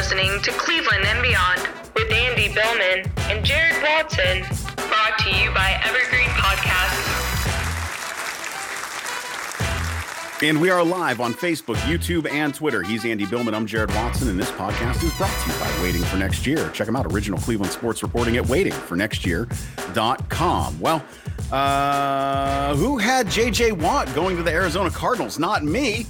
[0.00, 1.60] listening to Cleveland and Beyond
[1.94, 4.40] with Andy Billman and Jared Watson,
[4.88, 7.18] brought to you by Evergreen Podcasts.
[10.42, 12.82] And we are live on Facebook, YouTube, and Twitter.
[12.82, 13.52] He's Andy Billman.
[13.52, 16.70] I'm Jared Watson, and this podcast is brought to you by Waiting for Next Year.
[16.70, 20.80] Check them out, original Cleveland sports reporting at waitingfornextyear.com.
[20.80, 21.04] Well,
[21.52, 25.38] uh, who had JJ Watt going to the Arizona Cardinals?
[25.38, 26.06] Not me.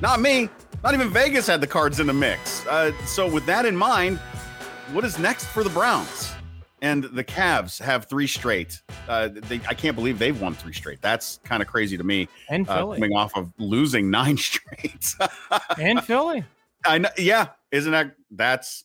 [0.00, 0.48] Not me.
[0.84, 2.66] Not even Vegas had the cards in the mix.
[2.66, 4.18] Uh, so, with that in mind,
[4.92, 6.34] what is next for the Browns?
[6.82, 8.82] And the Cavs have three straight.
[9.08, 11.00] Uh, they, I can't believe they've won three straight.
[11.00, 12.28] That's kind of crazy to me.
[12.50, 12.98] And uh, Philly.
[12.98, 15.14] coming off of losing nine straight.
[15.80, 16.44] and Philly.
[16.84, 17.08] I know.
[17.16, 18.84] Yeah, isn't that that's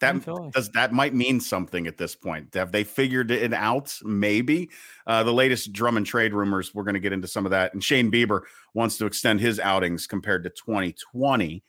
[0.00, 2.54] that does that might mean something at this point?
[2.54, 3.96] Have they figured it out?
[4.02, 4.70] Maybe.
[5.06, 6.74] Uh, the latest Drummond trade rumors.
[6.74, 7.72] We're going to get into some of that.
[7.74, 8.42] And Shane Bieber
[8.74, 11.62] wants to extend his outings compared to 2020.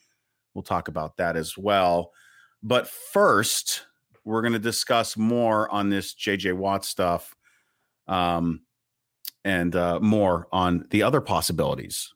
[0.54, 2.12] We'll talk about that as well.
[2.64, 3.86] But first,
[4.24, 7.36] we're going to discuss more on this JJ Watt stuff,
[8.08, 8.62] um,
[9.44, 12.14] and uh, more on the other possibilities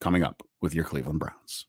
[0.00, 1.66] coming up with your Cleveland Browns.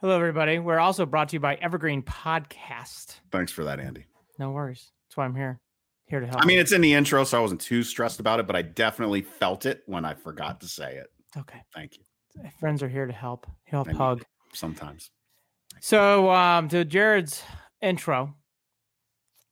[0.00, 0.60] Hello, everybody.
[0.60, 3.16] We're also brought to you by Evergreen Podcast.
[3.32, 4.06] Thanks for that, Andy.
[4.38, 4.92] No worries.
[5.08, 5.60] That's why I'm here.
[6.06, 6.40] Here to help.
[6.40, 8.62] I mean, it's in the intro, so I wasn't too stressed about it, but I
[8.62, 11.08] definitely felt it when I forgot to say it.
[11.36, 11.58] okay.
[11.74, 12.48] Thank you.
[12.60, 13.48] Friends are here to help.
[13.64, 14.04] Help Thank you.
[14.04, 14.24] hug.
[14.54, 15.10] Sometimes.
[15.80, 17.42] So, um, to Jared's
[17.82, 18.36] intro,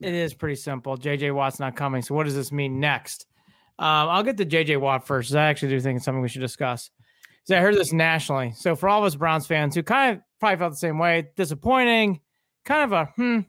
[0.00, 0.96] it is pretty simple.
[0.96, 2.02] JJ Watt's not coming.
[2.02, 3.26] So, what does this mean next?
[3.80, 5.34] Um, I'll get to JJ Watt first.
[5.34, 6.90] I actually do think it's something we should discuss.
[7.46, 8.52] So, I heard this nationally.
[8.52, 11.28] So, for all of us Browns fans who kind of probably felt the same way,
[11.36, 12.20] disappointing,
[12.64, 13.40] kind of a hmm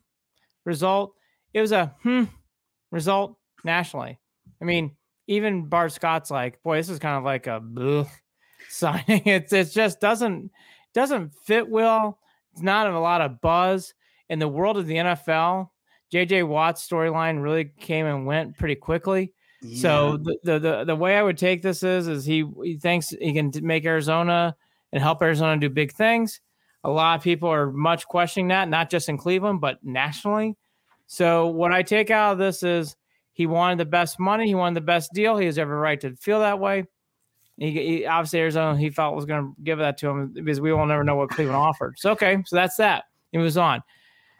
[0.66, 1.14] result.
[1.53, 2.25] It was a hmm
[2.92, 4.20] result nationally.
[4.62, 4.95] I mean,
[5.28, 8.08] even Bart Scott's like, boy, this is kind of like a bleh
[8.70, 9.23] signing.
[9.25, 10.52] It's it just doesn't
[10.94, 12.20] doesn't fit well.
[12.53, 13.94] It's not a lot of buzz
[14.30, 15.69] in the world of the NFL.
[16.14, 19.34] JJ Watt's storyline really came and went pretty quickly.
[19.75, 23.09] So the, the the the way I would take this is is he he thinks
[23.09, 24.56] he can make Arizona
[24.91, 26.41] and help Arizona do big things.
[26.84, 30.56] A lot of people are much questioning that, not just in Cleveland but nationally.
[31.07, 32.96] So what I take out of this is
[33.34, 35.38] he wanted the best money, he wanted the best deal.
[35.38, 36.85] He has every right to feel that way.
[37.57, 40.72] He, he obviously Arizona he felt was going to give that to him because we
[40.72, 41.97] will never know what Cleveland offered.
[41.97, 43.06] So okay, so that's that.
[43.31, 43.81] He moves on.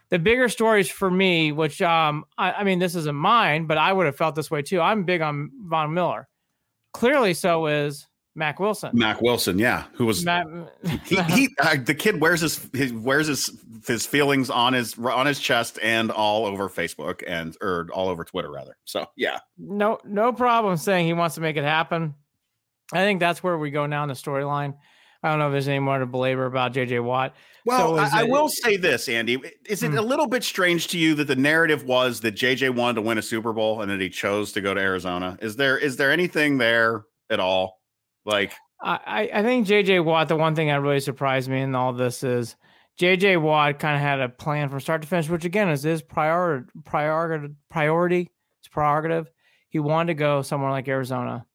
[0.10, 3.92] The bigger stories for me, which um, I, I mean, this isn't mine, but I
[3.92, 4.80] would have felt this way too.
[4.80, 6.28] I'm big on Von Miller.
[6.94, 8.08] Clearly, so is
[8.38, 8.92] Mack Wilson.
[8.94, 10.46] Mack Wilson, yeah, who was Matt,
[11.06, 13.52] he, he uh, the kid wears his, his wears his
[13.86, 18.24] his feelings on his on his chest and all over Facebook and or all over
[18.24, 18.78] Twitter rather.
[18.86, 22.14] So yeah, no, no problem saying he wants to make it happen.
[22.94, 24.76] I think that's where we go now in the storyline.
[25.28, 27.36] I don't know if there's any more to belabor about JJ Watt.
[27.66, 29.42] Well, So I, I it- will say this, Andy.
[29.68, 29.98] Is it Hmm.
[29.98, 33.18] a little bit strange to you that the narrative was that JJ wanted to win
[33.18, 35.38] a Super Bowl and that he chose to go to Arizona?
[35.42, 37.80] Is there is there anything there at all?
[38.26, 39.00] Like, I,
[39.34, 42.24] I I think JJ Watt, the one thing that really surprised me in all this
[42.24, 42.56] is
[43.00, 46.02] JJ Watt kind of had a plan from start to finish, which again is his
[46.02, 49.30] prior, prior, priority, it's prerogative.
[49.70, 51.46] He wanted to go somewhere like Arizona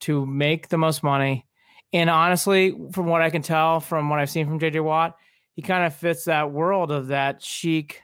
[0.00, 1.46] to make the most money.
[1.92, 5.16] And honestly, from what I can tell, from what I've seen from JJ Watt,
[5.54, 8.00] he kind of fits that world of that chic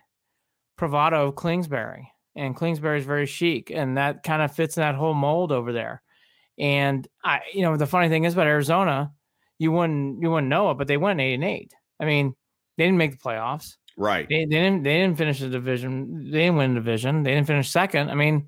[0.77, 2.13] bravado of Kingsbury.
[2.37, 5.73] And Kingsbury is very chic, and that kind of fits in that whole mold over
[5.73, 6.03] there.
[6.59, 9.13] And I, you know, the funny thing is about Arizona,
[9.59, 11.73] you wouldn't you wouldn't know it, but they went eight and eight.
[11.99, 12.35] I mean,
[12.77, 13.77] they didn't make the playoffs.
[13.97, 14.29] right?
[14.29, 16.31] They, they didn't they didn't finish the division.
[16.31, 17.23] They didn't win the division.
[17.23, 18.11] They didn't finish second.
[18.11, 18.47] I mean,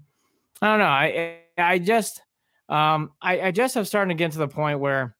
[0.62, 0.84] I don't know.
[0.84, 2.22] I I just
[2.68, 5.16] um I, I just have starting to get to the point where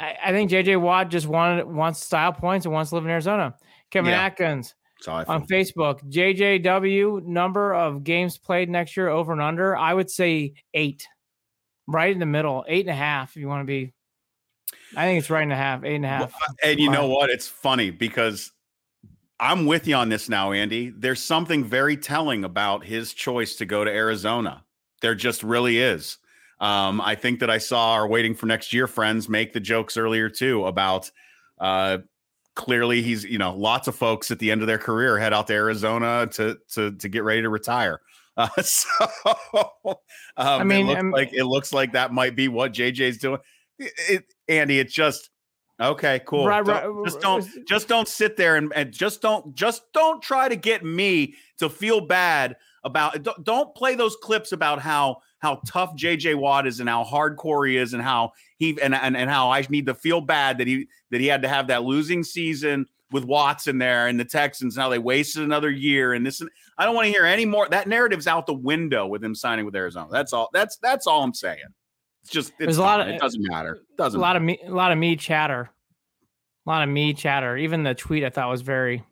[0.00, 3.10] I, I think JJ Watt just wanted wants style points and wants to live in
[3.10, 3.54] Arizona.
[3.90, 4.22] Kevin Yeah.
[4.22, 4.74] Atkins
[5.06, 5.46] on.
[5.46, 9.76] Facebook, JJW number of games played next year over and under.
[9.76, 11.06] I would say eight,
[11.86, 13.30] right in the middle, eight and a half.
[13.30, 13.92] If you want to be,
[14.96, 16.32] I think it's right and a half, eight and a half.
[16.32, 17.30] Well, and you know what?
[17.30, 18.52] It's funny because
[19.38, 20.92] I'm with you on this now, Andy.
[20.96, 24.64] There's something very telling about his choice to go to Arizona.
[25.00, 26.18] There just really is.
[26.60, 29.96] Um, I think that I saw our waiting for next year friends make the jokes
[29.96, 31.10] earlier too about
[31.58, 31.98] uh,
[32.54, 35.46] clearly he's you know lots of folks at the end of their career head out
[35.46, 38.00] to Arizona to to to get ready to retire.
[38.36, 38.88] Uh, so
[40.36, 43.40] um, mean, it looks um, like it looks like that might be what JJ's doing.
[43.78, 45.30] It, it- Andy, it's just
[45.78, 46.46] okay, cool.
[46.46, 49.82] Right, Don't- right, just don't uh, just don't sit there and, and just don't just
[49.92, 54.80] don't try to get me to feel bad about don't, don't play those clips about
[54.80, 58.94] how how tough JJ Watt is and how hardcore he is and how he and,
[58.94, 61.66] and and how I need to feel bad that he that he had to have
[61.68, 64.76] that losing season with Watson there and the Texans.
[64.76, 66.40] Now they wasted another year and this.
[66.78, 67.68] I don't want to hear any more.
[67.68, 70.08] That narrative's out the window with him signing with Arizona.
[70.12, 70.48] That's all.
[70.52, 71.58] That's that's all I'm saying.
[72.22, 73.74] It's just it's There's a lot of- it doesn't matter.
[73.76, 74.18] It doesn't.
[74.18, 75.70] A lot of me, a lot of me chatter,
[76.66, 77.56] a lot of me chatter.
[77.56, 79.02] Even the tweet I thought was very.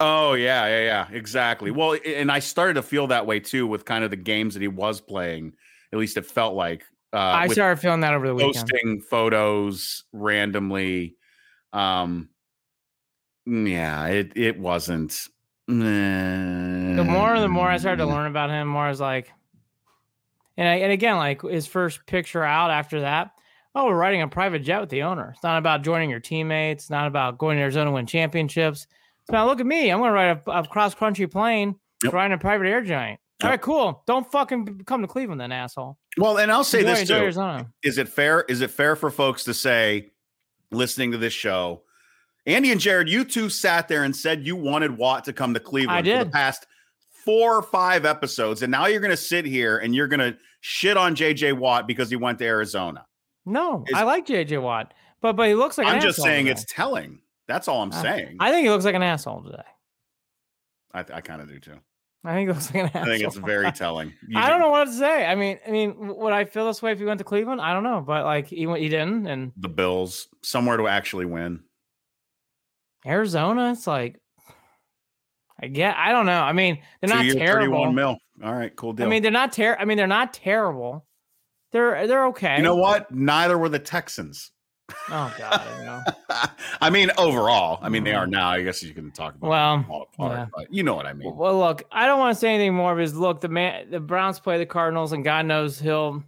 [0.00, 1.70] Oh yeah, yeah, yeah, exactly.
[1.70, 4.60] Well, and I started to feel that way too with kind of the games that
[4.60, 5.54] he was playing.
[5.92, 8.68] At least it felt like uh, I started feeling that over the weekend.
[8.70, 11.16] posting photos randomly.
[11.72, 12.28] Um,
[13.48, 15.28] mm, yeah, it it wasn't.
[15.66, 19.32] The more the more I started to learn about him, more I was like,
[20.56, 23.32] and I, and again, like his first picture out after that.
[23.74, 25.32] Oh, we're riding a private jet with the owner.
[25.34, 26.84] It's not about joining your teammates.
[26.84, 28.86] It's not about going to Arizona to win championships.
[29.28, 29.90] It's about look at me.
[29.90, 32.14] I'm going to ride a, a cross country plane, Yep.
[32.14, 33.20] riding a private air giant.
[33.42, 33.50] All Yep.
[33.50, 34.02] right, cool.
[34.06, 35.98] Don't fucking come to Cleveland, then, asshole.
[36.16, 37.66] Well, and I'll say enjoy, this too: Arizona.
[37.82, 38.46] is it fair?
[38.48, 40.12] Is it fair for folks to say,
[40.70, 41.82] listening to this show,
[42.46, 45.60] Andy and Jared, you two sat there and said you wanted Watt to come to
[45.60, 46.32] Cleveland for the did.
[46.32, 46.66] past
[47.10, 50.38] four or five episodes, and now you're going to sit here and you're going to
[50.62, 53.04] shit on JJ Watt because he went to Arizona.
[53.44, 56.52] No, Is- I like JJ Watt, but but he looks like I'm just saying today.
[56.60, 57.20] it's telling.
[57.48, 58.36] That's all I'm Uh, saying.
[58.38, 59.62] I think he looks like an asshole today.
[60.94, 61.78] I, I kind of do too.
[62.24, 63.02] I think he looks like an asshole.
[63.02, 64.12] I think it's very telling.
[64.28, 65.24] You I don't know what to say.
[65.26, 67.60] I mean, I mean, would I feel this way if he went to Cleveland?
[67.60, 71.24] I don't know, but like he went, he didn't, and The Bills somewhere to actually
[71.26, 71.60] win.
[73.06, 74.20] Arizona, it's like,
[75.60, 76.40] I get, I don't know.
[76.40, 77.78] I mean, they're not terrible.
[77.84, 78.18] 31 mil.
[78.44, 79.06] All right, cool deal.
[79.06, 81.06] I mean, they're not ter- I mean, they're not terrible.
[81.72, 82.56] They're they're okay.
[82.56, 83.10] you know what?
[83.12, 84.50] Neither were the Texans.
[85.10, 86.02] Oh God, you know.
[86.80, 88.50] I mean, overall, I mean, they are now.
[88.50, 90.46] I guess you can talk about Well, apart, yeah.
[90.54, 91.34] but you know what I mean.
[91.34, 94.40] Well, look, I don't want to say anything more because look, the man, the Browns
[94.40, 96.22] play the Cardinals, and God knows he'll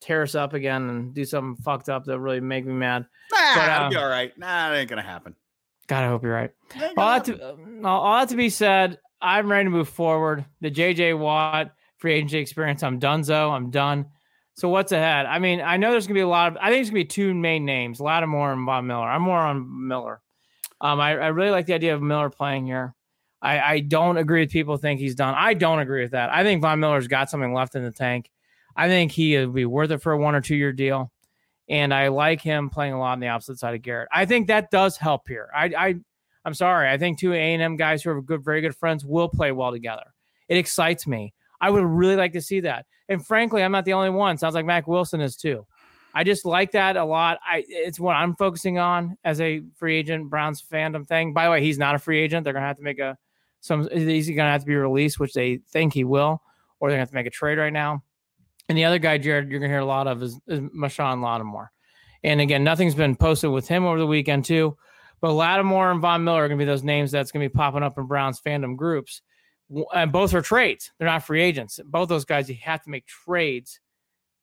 [0.00, 3.06] tear us up again and do something fucked up that really make me mad.
[3.32, 4.36] Nah, but, uh, be all right.
[4.38, 5.34] Nah, it ain't gonna happen.
[5.86, 6.52] God, I hope you're right.
[6.96, 7.50] All that to
[7.84, 10.44] all, all that to be said, I'm ready to move forward.
[10.60, 13.50] The JJ Watt free agency experience, I'm donezo.
[13.50, 14.06] I'm done.
[14.54, 15.26] So what's ahead?
[15.26, 16.58] I mean, I know there's gonna be a lot of.
[16.60, 19.06] I think it's gonna be two main names: Lattimore and Von Miller.
[19.06, 20.20] I'm more on Miller.
[20.80, 22.94] Um, I, I really like the idea of Miller playing here.
[23.42, 25.34] I, I don't agree with people think he's done.
[25.36, 26.30] I don't agree with that.
[26.30, 28.30] I think Von Miller's got something left in the tank.
[28.76, 31.12] I think he would be worth it for a one or two year deal.
[31.68, 34.08] And I like him playing a lot on the opposite side of Garrett.
[34.12, 35.48] I think that does help here.
[35.54, 35.94] I, I
[36.44, 36.90] I'm sorry.
[36.90, 39.52] I think two A and M guys who are good, very good friends will play
[39.52, 40.14] well together.
[40.48, 41.32] It excites me.
[41.60, 42.86] I would really like to see that.
[43.08, 44.38] And frankly, I'm not the only one.
[44.38, 45.66] Sounds like Mack Wilson is too.
[46.14, 47.38] I just like that a lot.
[47.44, 51.32] I it's what I'm focusing on as a free agent Browns fandom thing.
[51.32, 52.44] By the way, he's not a free agent.
[52.44, 53.18] They're gonna have to make a
[53.60, 53.88] some.
[53.90, 56.40] He's gonna have to be released, which they think he will,
[56.78, 58.04] or they're gonna have to make a trade right now.
[58.68, 61.72] And the other guy, Jared, you're gonna hear a lot of is, is Marshon Lattimore.
[62.22, 64.76] And again, nothing's been posted with him over the weekend too.
[65.20, 67.98] But Lattimore and Von Miller are gonna be those names that's gonna be popping up
[67.98, 69.20] in Browns fandom groups.
[69.94, 70.92] And both are trades.
[70.98, 71.80] They're not free agents.
[71.84, 73.80] Both those guys, you have to make trades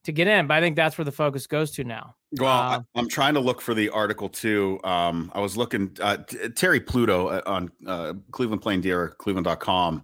[0.03, 0.47] to get in.
[0.47, 2.15] But I think that's where the focus goes to now.
[2.39, 4.79] Well, I, Uh, I'm trying to look for the article too.
[4.83, 10.03] Um, I was looking uh, T- Terry Pluto uh, on uh, Cleveland Plain Dealer, Cleveland.com,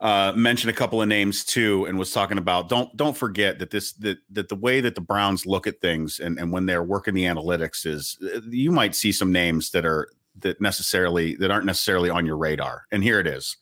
[0.00, 3.70] uh, mentioned a couple of names too, and was talking about don't don't forget that
[3.70, 6.82] this that that the way that the Browns look at things and and when they're
[6.82, 10.08] working the analytics is uh, you might see some names that are
[10.40, 13.56] that necessarily that aren't necessarily on your radar, and here it is.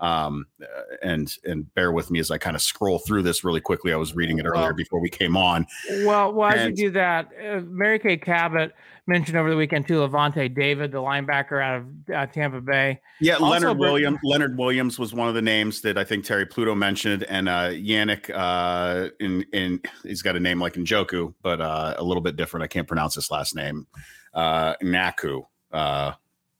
[0.00, 0.66] Um, uh,
[1.02, 3.92] and and bear with me as I kind of scroll through this really quickly.
[3.92, 5.66] I was reading it earlier Well, before we came on.
[6.04, 8.72] Well, well, as you do that, uh, Mary Kay Cabot
[9.06, 13.00] mentioned over the weekend too Lavonte David, the linebacker out of uh, Tampa Bay.
[13.20, 14.18] Yeah, Also, Leonard Williams.
[14.24, 17.70] Leonard Williams was one of the names that I think Terry Pluto mentioned, and uh,
[17.70, 18.30] Yannick.
[18.34, 22.64] Uh, in in he's got a name like Njoku, but uh, a little bit different.
[22.64, 23.86] I can't pronounce his last name.
[24.32, 25.42] Uh, Naku.
[25.72, 26.12] Uh,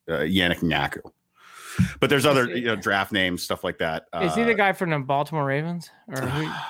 [0.09, 1.01] uh, Yannick Naku.
[2.01, 4.05] But there's other you know draft names, stuff like that.
[4.23, 5.91] Is he the Uh, guy from the Baltimore Ravens?
[6.09, 6.51] Or who?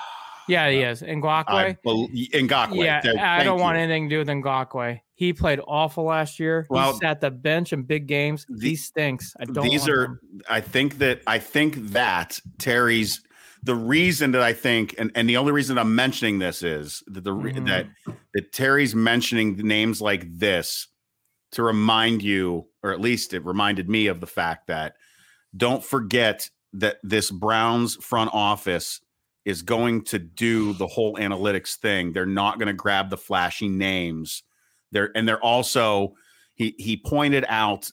[0.46, 1.00] Yeah, he is.
[1.00, 1.78] Ngakoue.
[1.82, 2.84] Bel- Ngakoue.
[2.84, 5.00] Yeah, Th- I don't want anything to do with Ngakoue.
[5.14, 6.66] He played awful last year.
[6.68, 8.44] Well, he sat the bench in big games.
[8.50, 9.32] the- he stinks.
[9.40, 9.64] I don't.
[9.64, 10.20] these are him.
[10.50, 13.22] i think that i think that terry's
[13.62, 17.24] the reason that i think and, and the only reason i'm mentioning this is that
[17.24, 17.66] the Mhm.
[17.66, 17.86] that
[18.34, 20.88] that terry's mentioning names like this
[21.52, 24.94] to remind you or at least it reminded me of the fact that
[25.56, 29.00] don't forget that this browns front office
[29.44, 32.12] is going to do the whole analytics thing.
[32.12, 34.42] They're not going to grab the flashy names.
[34.92, 36.14] They're and they're also
[36.54, 37.90] he he pointed out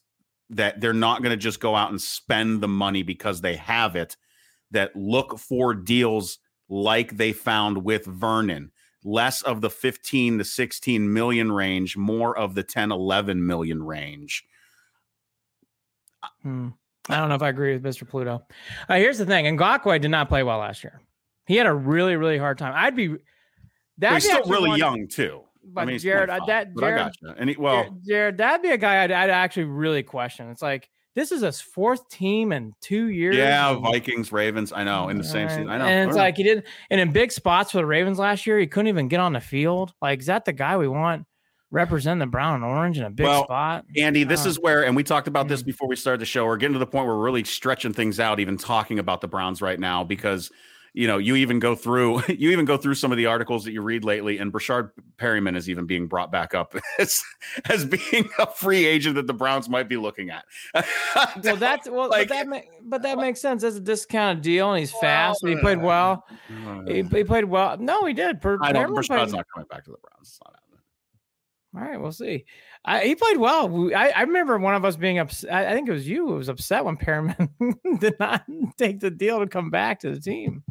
[0.49, 3.95] that they're not going to just go out and spend the money because they have
[3.95, 4.17] it
[4.71, 8.71] that look for deals like they found with Vernon.
[9.03, 14.43] Less of the 15 to 16 million range more of the 10 11 million range
[16.43, 16.69] Hmm.
[17.09, 18.07] I don't know if I agree with Mr.
[18.07, 18.43] Pluto.
[18.87, 21.01] Uh, here's the thing: Ngakoue did not play well last year.
[21.47, 22.73] He had a really, really hard time.
[22.75, 23.15] I'd be.
[23.97, 25.41] But he's still really young too.
[25.63, 27.35] But I mean, Jared, 25, that but I Jared, gotcha.
[27.37, 30.49] And he, well, Jared, Jared, that'd be a guy I'd, I'd actually really question.
[30.49, 33.35] It's like this is his fourth team in two years.
[33.35, 34.71] yeah, Vikings, Ravens.
[34.71, 35.69] I know in the same season.
[35.69, 35.85] I know.
[35.85, 38.67] And it's like he did, and in big spots for the Ravens last year, he
[38.67, 39.93] couldn't even get on the field.
[40.01, 41.25] Like, is that the guy we want
[41.71, 43.85] representing the brown and orange in a big Well, spot?
[43.97, 46.45] Andy, this Uh, is where, and we talked about this before we started the show.
[46.45, 49.27] We're getting to the point where we're really stretching things out, even talking about the
[49.27, 50.51] Browns right now, because
[50.93, 53.71] you know you even go through you even go through some of the articles that
[53.71, 57.21] you read lately, and Breshad Perriman is even being brought back up as
[57.69, 60.43] as being a free agent that the Browns might be looking at.
[61.43, 63.61] Well, that's well, Like- but that ma- but that makes sense.
[63.61, 65.43] That's a discounted deal, and he's fast.
[65.43, 66.25] and he played well.
[66.87, 67.77] He, he played well.
[67.77, 68.41] No, he did.
[68.41, 68.89] Per- I don't.
[68.91, 70.27] Perriman Breshad's played- not coming back to the Browns.
[70.27, 70.55] It's not.
[71.73, 72.45] All right, we'll see.
[72.83, 73.91] I, he played well.
[73.95, 75.51] I, I remember one of us being upset.
[75.51, 77.49] I, think it was you who was upset when Perriman
[77.99, 78.43] did not
[78.77, 80.63] take the deal to come back to the team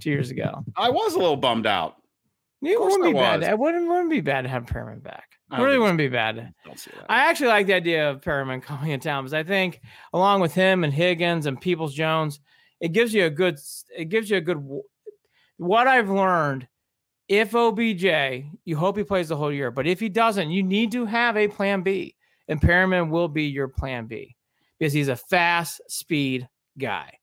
[0.00, 0.64] two years ago.
[0.76, 1.96] I was a little bummed out.
[2.62, 3.42] It wouldn't be bad.
[3.42, 5.38] It wouldn't, wouldn't be bad to have Perriman back.
[5.52, 6.52] It really wouldn't be bad.
[6.64, 7.06] Don't see that.
[7.08, 9.80] I actually like the idea of Perriman coming in town because I think,
[10.12, 12.40] along with him and Higgins and Peoples Jones,
[12.80, 13.58] it gives you a good.
[13.96, 14.64] It gives you a good.
[15.56, 16.68] What I've learned,
[17.30, 18.04] if OBJ,
[18.64, 21.36] you hope he plays the whole year, but if he doesn't, you need to have
[21.36, 22.16] a plan B,
[22.48, 24.36] and Perriman will be your plan B
[24.76, 27.18] because he's a fast speed guy,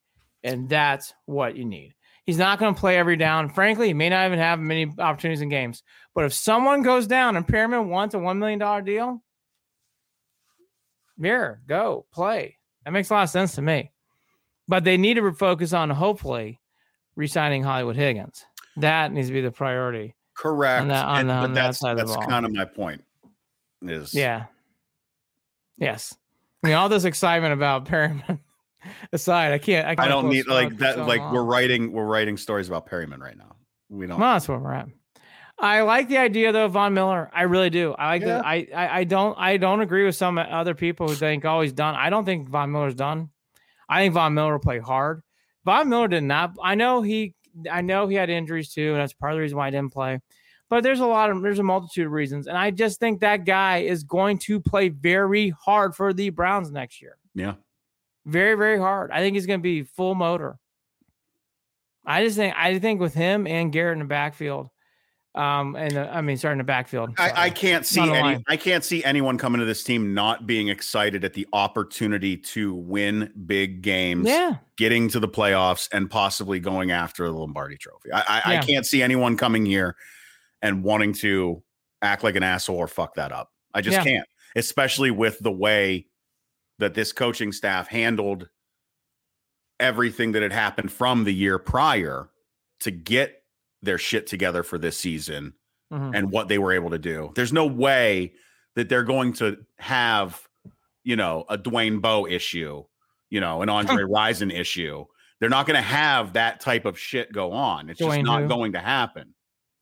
[0.46, 1.94] and that's what you need.
[2.24, 3.50] He's not going to play every down.
[3.50, 5.84] Frankly, he may not even have many opportunities in games.
[6.16, 9.22] But if someone goes down and Perriman wants a $1 million deal,
[11.18, 12.58] mirror, go play.
[12.84, 13.92] That makes a lot of sense to me.
[14.68, 16.60] But they need to focus on hopefully
[17.16, 18.46] re-signing Hollywood Higgins.
[18.78, 20.16] That needs to be the priority.
[20.36, 20.88] Correct.
[20.88, 23.04] that- on And- the- but on that that's the that's kind of my point.
[23.82, 24.46] Is Yeah.
[25.78, 26.16] Yes.
[26.64, 28.40] I mean, all this excitement about Perriman
[29.14, 29.86] aside, I can't.
[29.88, 30.96] I, can't I don't need like that.
[30.96, 31.34] so like long.
[31.34, 33.56] we're writing we're writing stories about Perriman right now.
[33.90, 34.20] We don't.
[34.20, 34.88] Well, that's where we're at.
[35.60, 37.30] I like the idea though, Von Miller.
[37.34, 37.94] I really do.
[37.94, 38.28] I like Yeah.
[38.28, 38.46] that.
[38.46, 41.74] I, I I don't I don't agree with some other people who think oh he's
[41.74, 41.96] done.
[41.96, 43.30] I don't think Von Miller's done.
[43.90, 45.22] I think Von Miller will play hard.
[45.66, 46.54] Von Miller did not.
[46.64, 47.34] I know he.
[47.72, 49.94] I know he had injuries too, and that's part of the reason why I didn't
[49.94, 50.20] play.
[50.70, 53.46] But there's a lot of there's a multitude of reasons, and I just think that
[53.46, 57.18] guy is going to play very hard for the Browns next year.
[57.34, 57.56] Yeah.
[58.26, 59.12] Very very hard.
[59.12, 60.60] I think he's going to be full motor.
[62.06, 64.70] I just think I think with him and Garrett in the backfield,
[65.36, 67.12] um, and uh, I mean starting the backfield.
[67.18, 68.12] I, I can't see any.
[68.12, 68.44] line.
[68.48, 72.74] I can't see anyone coming to this team not being excited at the opportunity to
[72.74, 78.12] win big games, yeah, getting to the playoffs, and possibly going after the Lombardi Trophy.
[78.12, 79.96] I, I, I can't see anyone coming here
[80.62, 81.62] and wanting to
[82.02, 83.52] act like an asshole or fuck that up.
[83.74, 84.04] I just Yeah.
[84.04, 86.08] can't, especially with the way
[86.80, 88.50] that this coaching staff handled
[89.80, 92.30] everything that had happened from the year prior
[92.80, 93.37] to get
[93.82, 95.54] their shit together for this season
[95.92, 96.12] Mhm.
[96.16, 97.32] and what they were able to do.
[97.36, 98.34] There's no way
[98.76, 100.42] that they're going to have,
[101.04, 102.84] you know, a Dwayne Bowe issue,
[103.30, 105.06] you know, an Andre Rison issue.
[105.40, 107.90] They're not going to have that type of shit go on.
[107.90, 108.48] It's just not who?
[108.48, 109.34] going to happen.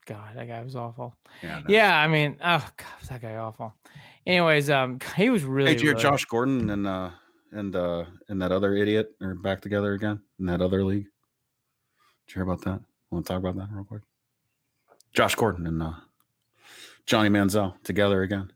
[0.06, 1.16] God, that guy was awful.
[1.42, 1.60] Yeah.
[1.60, 1.66] no.
[1.68, 3.74] Yeah, I mean, oh God, that guy awful.
[4.28, 5.70] Anyways, um, he was really.
[5.72, 7.10] Hey, did you hear really- Josh Gordon and uh
[7.52, 11.06] and uh and that other idiot are back together again in that other league?
[12.28, 12.82] Did you hear about that?
[13.12, 14.02] Want to talk about that real quick?
[15.14, 15.94] Josh Gordon and uh
[17.06, 18.52] Johnny Manziel together again.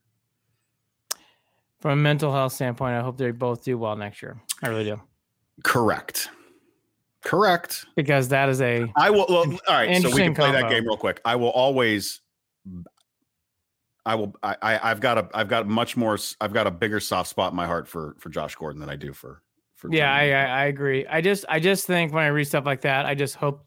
[1.79, 4.41] From a mental health standpoint, I hope they both do well next year.
[4.61, 5.01] I really do
[5.63, 6.29] Correct.
[7.23, 7.85] Correct.
[7.95, 9.25] because that is a I will.
[9.29, 11.21] Well, all right, so we can play that game real quick.
[11.25, 12.21] I will always.
[14.05, 14.33] I will.
[14.41, 14.91] I, I.
[14.91, 15.29] I've got a.
[15.33, 16.17] I've got much more.
[16.39, 18.95] I've got a bigger soft spot in my heart for for Josh Gordon than I
[18.95, 19.43] do for
[19.75, 19.93] for.
[19.93, 20.13] yeah.
[20.13, 21.05] I, I I agree.
[21.07, 23.65] I just I just think when I read stuff like that, I just hope.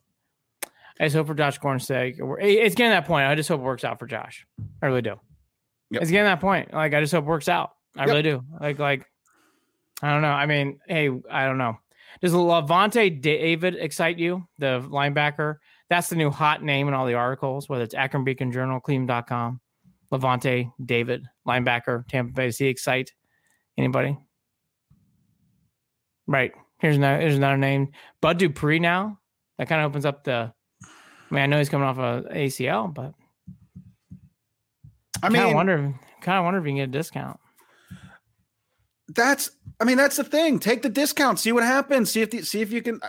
[1.00, 2.16] I just hope for Josh Gordon's sake.
[2.18, 3.26] it wor- it- It's getting that point.
[3.26, 4.46] I just hope it works out for Josh.
[4.82, 5.16] I really do.
[5.90, 6.02] Yep.
[6.02, 6.72] It's getting that point.
[6.72, 7.70] Like I just hope it works out.
[7.96, 8.08] I Yep.
[8.08, 8.42] really do.
[8.60, 9.06] Like like
[10.02, 10.32] I don't know.
[10.32, 11.76] I mean, hey, I don't know.
[12.20, 14.46] Does Lavonte David excite you?
[14.58, 15.56] The linebacker.
[15.88, 19.60] That's the new hot name in all the articles, whether it's Akron Beacon Journal, Cleveland.com.
[20.12, 22.46] Lavonte David, linebacker, Tampa Bay.
[22.46, 23.12] Does he excite
[23.78, 24.18] anybody?
[26.26, 26.52] Right.
[26.78, 27.92] Here's another, here's another name.
[28.20, 29.18] Bud Dupree now.
[29.58, 30.52] That kind of opens up the.
[31.32, 33.14] I mean, I know he's coming off a ACL, but
[35.22, 35.94] I I kind of mean, wonder.
[36.20, 37.40] Kind of wonder if you can get a discount.
[39.08, 39.50] that's.
[39.80, 40.60] I mean, that's the thing.
[40.60, 41.40] Take the discount.
[41.40, 42.10] See what happens.
[42.12, 43.00] See if the, see if you can.
[43.02, 43.08] Uh,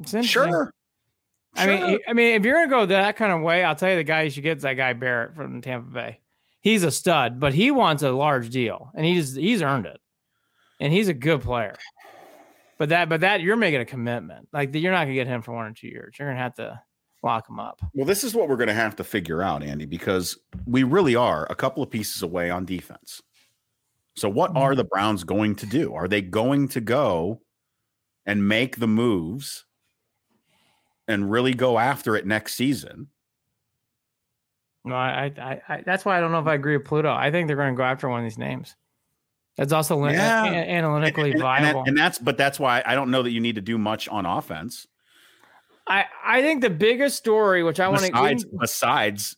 [0.00, 0.52] it's interesting.
[0.52, 0.72] Sure.
[1.54, 3.96] I mean, I mean, if you're gonna go that kind of way, I'll tell you
[3.96, 6.20] the guy you should get is that guy Barrett from Tampa Bay.
[6.60, 10.00] He's a stud, but he wants a large deal, and he's he's earned it.
[10.80, 11.76] and he's a good player.
[12.82, 14.48] But that, but that you're making a commitment.
[14.52, 16.16] Like you're not gonna get him for one or two years.
[16.18, 16.82] You're gonna have to
[17.22, 17.80] lock him up.
[17.94, 20.36] Well, this is what we're going to have to figure out, Andy, because
[20.66, 23.22] we really are a couple of pieces away on defense.
[24.16, 24.58] So, what Mm-hmm.
[24.58, 25.94] are the Browns going to do?
[25.94, 27.42] Are they going to go
[28.26, 29.64] and make the moves
[31.06, 33.10] and really go after it next season?
[34.84, 37.12] No, I, I, I, that's why I don't know if I agree with Pluto.
[37.12, 38.74] I think they're going to go after one of these names.
[39.56, 40.44] That's also Yeah.
[40.44, 41.80] a- analytically And- viable.
[41.80, 44.08] And, and that's, but that's why I don't know that you need to do much
[44.08, 44.86] on offense.
[45.86, 49.36] I, I think the biggest story, which I want to, besides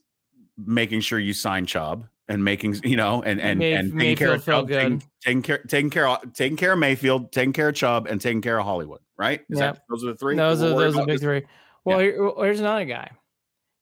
[0.58, 4.34] making sure you sign Chubb and making you know and and May- and taking care
[4.34, 7.74] of Chubb, taking, taking care taking care of taking care of Mayfield, taking care of
[7.74, 9.00] Chubb, and taking care of Hollywood.
[9.16, 9.40] Right?
[9.48, 10.36] Is that, those are the three.
[10.36, 11.42] those are those are the big three.
[11.84, 13.10] Well, here, here's another guy,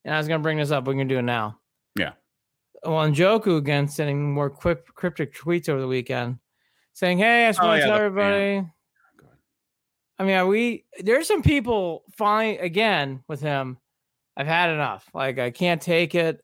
[0.04, 0.86] and I was going to bring this up.
[0.86, 1.58] We can do it now.
[1.98, 2.12] Yeah.
[2.84, 6.38] Well, Njoku again sending more quick cryptic tweets over the weekend,
[6.92, 8.68] saying, "Hey, I just Oh, want to tell everybody."
[10.18, 13.78] I mean, are we there's some people finally again with him.
[14.36, 15.08] I've had enough.
[15.14, 16.42] Like I can't take it.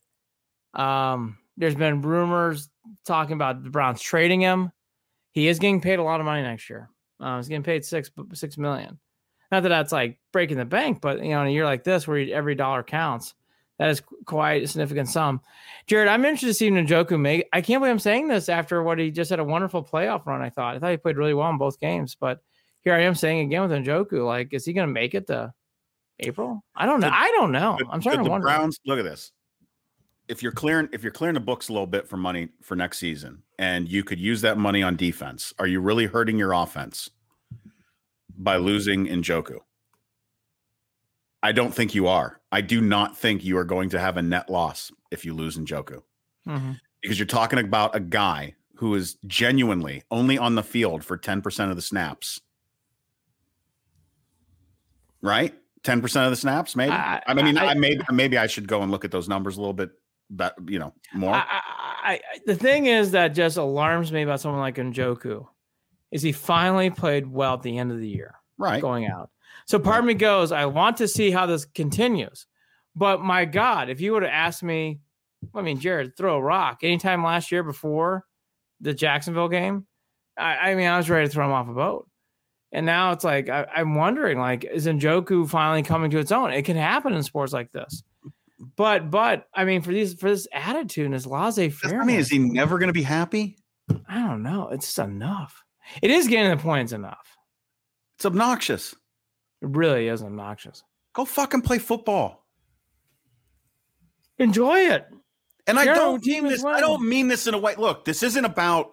[0.74, 2.68] Um, there's been rumors
[3.04, 4.70] talking about the Browns trading him.
[5.32, 6.90] He is getting paid a lot of money next year.
[7.20, 8.98] Uh, he's getting paid six six million.
[9.50, 12.06] Not that that's like breaking the bank, but you know, in a year like this
[12.06, 13.34] where every dollar counts,
[13.78, 15.40] that is quite a significant sum.
[15.86, 17.48] Jared, I'm interested to see Njoku make.
[17.52, 20.42] I can't believe I'm saying this after what he just had a wonderful playoff run.
[20.42, 22.40] I thought I thought he played really well in both games, but
[22.82, 25.52] here I am saying again with Njoku, like, is he going to make it to
[26.20, 26.64] April?
[26.74, 27.10] I don't know.
[27.12, 27.78] I don't know.
[27.90, 28.46] I'm starting to the wonder.
[28.46, 29.32] Browns look at this.
[30.26, 32.98] If you're clearing if you're clearing the books a little bit for money for next
[32.98, 37.08] season, and you could use that money on defense, are you really hurting your offense
[38.36, 39.58] by losing Njoku?
[41.42, 42.37] I don't think you are.
[42.50, 45.56] I do not think you are going to have a net loss if you lose
[45.58, 46.02] Njoku.
[46.46, 46.80] Mhm.
[47.02, 51.70] because you're talking about a guy who is genuinely only on the field for 10%
[51.70, 52.40] of the snaps.
[55.20, 55.54] Right?
[55.84, 56.92] 10% of the snaps, maybe.
[56.92, 59.56] I- I, mean, I- I, maybe maybe I should go and look at those numbers
[59.56, 59.90] a little bit
[60.30, 61.34] but you know, more.
[61.34, 65.46] I, the thing is that just alarms me about someone like Njoku
[66.10, 68.34] is he finally played well at the end of the year.
[68.58, 68.80] right.
[68.82, 69.30] going out.
[69.66, 72.46] So part of me goes, I want to see how this continues.
[72.98, 74.98] But my God, if you would have asked me,
[75.54, 78.24] I mean, Jared, throw a rock anytime last year before
[78.80, 79.86] the Jacksonville game,
[80.36, 82.08] I, I mean, I was ready to throw him off a boat.
[82.72, 86.52] And now it's like I, I'm wondering, like, is Njoku finally coming to its own?
[86.52, 88.02] It can happen in sports like this.
[88.76, 92.18] But but I mean, for these for this attitude and this laissez faire, I mean,
[92.18, 93.56] is he never going to be happy?
[94.08, 94.68] I don't know.
[94.70, 95.62] It's just enough.
[96.02, 97.36] It is getting the points enough.
[98.16, 98.94] It's obnoxious.
[99.62, 100.82] It really is obnoxious.
[101.14, 102.47] Go fucking play football.
[104.38, 105.06] Enjoy it.
[105.66, 106.64] And I don't mean is this.
[106.64, 107.74] I don't mean this in a way.
[107.76, 108.92] Look, this isn't about.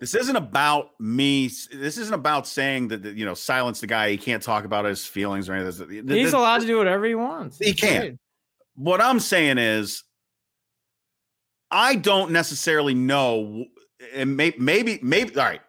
[0.00, 1.48] This isn't about me.
[1.72, 4.10] This isn't about saying that you know silence the guy.
[4.10, 6.08] He can't talk about his feelings or anything.
[6.08, 7.58] He's allowed to do whatever he wants.
[7.58, 8.00] He It's can.
[8.00, 8.16] great.
[8.74, 10.02] What I'm saying is,
[11.70, 13.66] I don't necessarily know,
[14.14, 15.36] and maybe, maybe, maybe.
[15.36, 15.60] All right,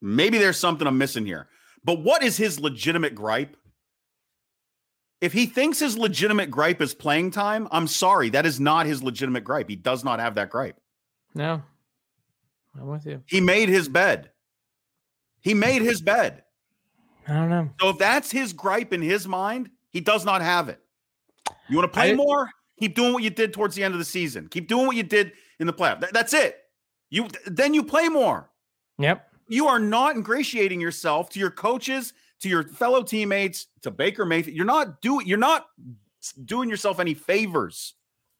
[0.00, 1.48] maybe there's something I'm missing here.
[1.84, 3.56] But what is his legitimate gripe?
[5.20, 9.02] If he thinks his legitimate gripe is playing time, I'm sorry, that is not his
[9.02, 9.68] legitimate gripe.
[9.68, 10.78] He does not have that gripe.
[11.34, 11.62] No,
[12.78, 13.22] I'm with you.
[13.26, 14.30] He made his bed.
[15.40, 16.42] He made his bed.
[17.28, 17.70] I don't know.
[17.80, 20.80] So if that's his gripe in his mind, he does not have it.
[21.68, 22.50] You want to play I- more?
[22.78, 24.48] Keep doing what you did towards the end of the season.
[24.48, 26.00] Keep doing what you did in the playoff.
[26.00, 26.58] Th- that's it.
[27.08, 28.50] You then you play more.
[28.98, 29.26] Yep.
[29.48, 34.56] You are not ingratiating yourself to your coaches, to your fellow teammates, to Baker Mayfield.
[34.56, 35.66] You're not doing you're not
[36.44, 37.94] doing yourself any favors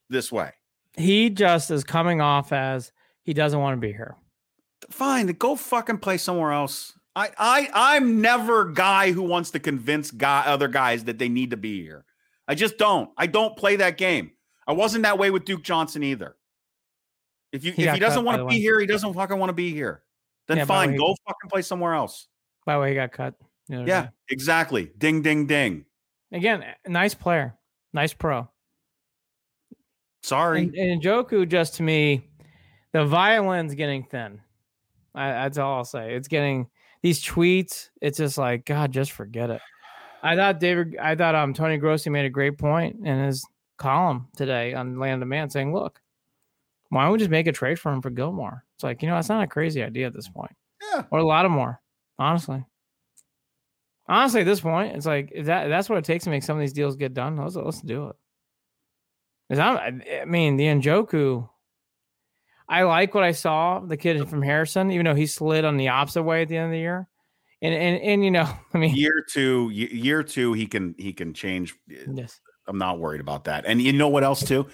[0.08, 0.52] this way.
[0.96, 4.16] He just is coming off as he doesn't want to be here.
[4.90, 6.92] Fine, go fucking play somewhere else.
[7.14, 11.50] I I I'm never guy who wants to convince guy other guys that they need
[11.50, 12.04] to be here.
[12.48, 13.10] I just don't.
[13.16, 14.32] I don't play that game.
[14.66, 16.36] I wasn't that way with Duke Johnson either.
[17.52, 18.60] If you He if he doesn't want to be way.
[18.60, 20.02] here, he doesn't fucking want to be here.
[20.48, 22.28] Then Yeah, fine, go fucking play somewhere else.
[22.64, 23.34] By the way, he got cut.
[23.68, 24.90] Yeah, exactly.
[24.98, 25.84] Ding ding ding.
[26.32, 27.56] Again, nice player,
[27.92, 28.48] nice pro.
[30.22, 30.62] Sorry.
[30.62, 32.28] And, and Njoku, just to me,
[32.92, 34.40] the violin's getting thin.
[35.14, 36.14] I, that's all I'll say.
[36.14, 36.68] It's getting
[37.02, 37.90] these tweets.
[38.00, 39.60] It's just like God, just forget it.
[40.22, 40.96] I thought David.
[41.00, 45.22] I thought um Tony Grossi made a great point in his column today on Land
[45.22, 46.00] of Man, saying, "Look,
[46.88, 49.14] why don't we just make a trade for him for Gilmore?" It's like you know,
[49.14, 50.52] that's not a crazy idea at this point,
[50.82, 51.04] yeah.
[51.10, 51.80] or Lattimore.
[52.18, 52.64] Honestly,
[54.08, 56.60] honestly, at this point, it's like that that's what it takes to make some of
[56.60, 57.36] these deals get done.
[57.36, 58.16] Let's let's do it.
[59.48, 61.48] 'Cause I'm, I mean, the Njoku.
[62.68, 65.88] I like what I saw the kid from Harrison, even though he slid on the
[65.88, 67.06] opposite way at the end of the year.
[67.62, 71.32] And and and you know, I mean, year two, year two, he can he can
[71.32, 71.74] change.
[71.90, 72.40] Eh, yes.
[72.66, 73.64] I'm not worried about that.
[73.66, 74.66] And you know what else too?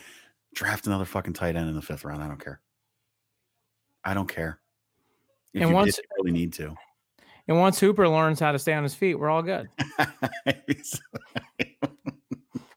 [0.54, 2.22] Draft another fucking tight end in the fifth round.
[2.22, 2.60] I don't care.
[4.02, 4.58] I don't care.
[5.52, 6.74] If And once- you really need to.
[7.48, 9.68] And once Hooper learns how to stay on his feet, we're all good.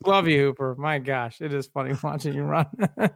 [0.06, 0.76] Love you, Hooper.
[0.78, 2.68] My gosh, it is funny watching you run.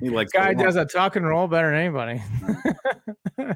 [0.00, 2.22] he likes guy does a tuck and roll better than anybody.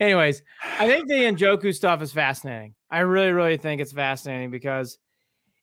[0.00, 0.42] Anyways,
[0.78, 2.74] I think the Njoku stuff is fascinating.
[2.90, 4.98] I really, really think it's fascinating because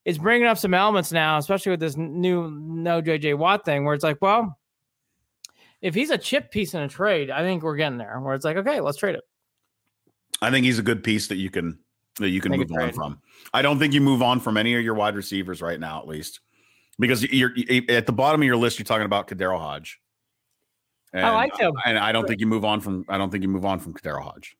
[0.04, 3.94] it's bringing up some elements now, especially with this new no JJ Watt thing, where
[3.94, 4.58] it's like, well,
[5.82, 8.18] if he's a chip piece in a trade, I think we're getting there.
[8.20, 9.22] Where it's like, okay, let's trade it.
[10.40, 11.78] I think he's a good piece that you can
[12.18, 13.20] that you can Make move on from.
[13.52, 16.06] I don't think you move on from any of your wide receivers right now, at
[16.06, 16.40] least,
[16.98, 18.78] because you're you- at the bottom of your list.
[18.78, 19.98] You're talking about KhaDarel Hodge.
[21.14, 21.74] And, I like him.
[21.84, 23.04] and I don't think you move on from.
[23.08, 24.56] I don't think you move on from KhaDarel Hodge.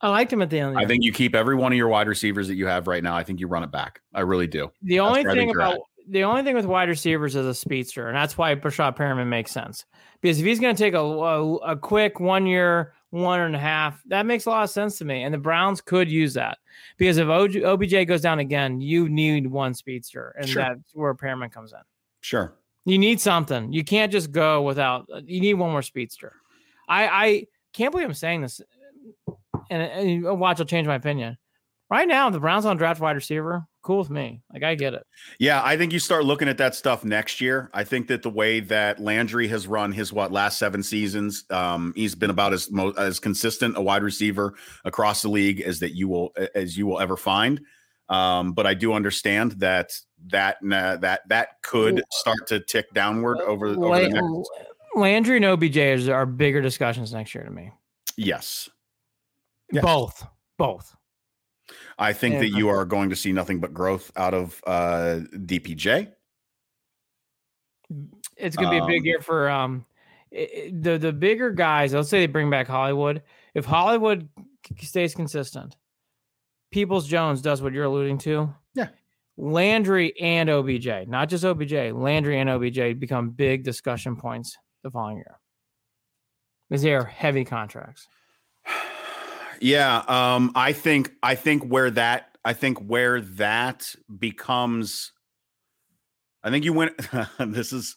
[0.00, 0.76] I liked him at the end.
[0.76, 3.02] The I think you keep every one of your wide receivers that you have right
[3.02, 3.16] now.
[3.16, 4.00] I think you run it back.
[4.14, 4.70] I really do.
[4.82, 5.78] The only thing about
[6.08, 9.50] the only thing with wide receivers is a speedster, and that's why Breshad Perriman makes
[9.50, 9.84] sense.
[10.20, 13.58] Because if he's going to take a, a a quick one year, one and a
[13.58, 15.22] half, that makes a lot of sense to me.
[15.22, 16.58] And the Browns could use that
[16.96, 20.62] because if OG, OBJ goes down again, you need one speedster, and Sure.
[20.62, 21.78] that's where Perriman comes in.
[22.20, 22.54] Sure.
[22.84, 23.72] You need something.
[23.72, 25.06] You can't just go without.
[25.26, 26.34] You need one more speedster.
[26.88, 28.60] I I can't believe I'm saying this,
[29.70, 29.82] and,
[30.24, 30.58] and watch.
[30.58, 31.36] I'll change my opinion.
[31.90, 33.66] Right now, the Browns on draft wide receiver.
[33.88, 34.42] Cool with me.
[34.52, 35.02] Like I get it.
[35.38, 37.70] Yeah, I think you start looking at that stuff next year.
[37.72, 41.94] I think that the way that Landry has run his what last seven seasons, um,
[41.96, 44.52] he's been about as mo- as consistent a wide receiver
[44.84, 47.62] across the league as that you will as you will ever find.
[48.10, 53.38] Um, but I do understand that that uh, that that could start to tick downward
[53.40, 54.50] over, over the La- next.
[54.96, 57.72] Landry and OBJ is, are bigger discussions next year to me.
[58.18, 58.68] Yes,
[59.72, 59.82] Yes.
[59.82, 60.26] Both,
[60.58, 60.94] both.
[61.98, 62.40] I think Yeah.
[62.40, 66.12] that you are going to see nothing but growth out of uh, DPJ.
[68.36, 69.86] It's gonna be a big Um, year for um
[70.32, 71.94] i- i- the the bigger guys.
[71.94, 73.22] Let's say they bring back Hollywood.
[73.54, 74.28] If Hollywood
[74.82, 75.76] stays consistent,
[76.70, 78.54] Peoples Jones does what you're alluding to.
[78.74, 78.88] Yeah.
[79.38, 85.16] Landry and OBJ, not just OBJ, Landry and OBJ become big discussion points the following
[85.16, 85.38] year.
[86.68, 88.06] Because they are heavy contracts.
[89.60, 95.12] Yeah, um, I think I think where that I think where that becomes,
[96.42, 96.90] I think you win.
[97.38, 97.96] this is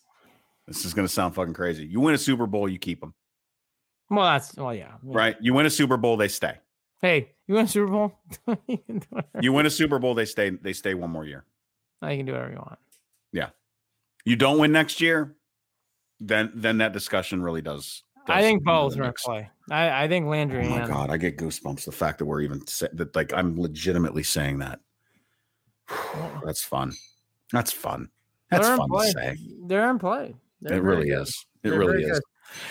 [0.67, 1.85] this is going to sound fucking crazy.
[1.85, 3.13] You win a Super Bowl, you keep them,
[4.09, 4.93] Well, that's well, yeah.
[5.03, 5.35] right?
[5.41, 6.57] You win a Super Bowl, they stay.
[7.01, 8.13] Hey, you win a Super Bowl?
[8.67, 9.39] you can do whatever.
[9.41, 10.49] You win a Super Bowl, they stay.
[10.49, 11.45] They stay one more year.
[12.01, 12.79] Now you can do whatever you want.
[13.31, 13.49] Yeah.
[14.23, 15.35] You don't win next year,
[16.19, 18.03] then then that discussion really does.
[18.27, 19.49] I think both are in play.
[19.69, 21.85] I, I think Landry Oh my and god, I get goosebumps.
[21.85, 24.79] The fact that we're even say, that, like, I'm legitimately saying that.
[26.45, 26.93] That's fun.
[27.51, 28.09] That's fun.
[28.49, 29.37] That's they're fun to say.
[29.65, 30.35] They're in play.
[30.61, 31.21] They're It really good.
[31.21, 31.45] is.
[31.63, 32.11] It They're really is.
[32.11, 32.21] good.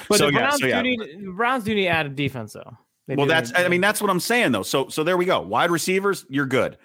[0.09, 0.83] But So, the yeah, Browns so, yeah.
[0.83, 2.77] do need the Browns do need to add a defense though.
[3.07, 4.63] They Well, that's I mean that's what I'm saying though.
[4.63, 5.41] So so there we go.
[5.41, 6.77] Wide receivers, you're good.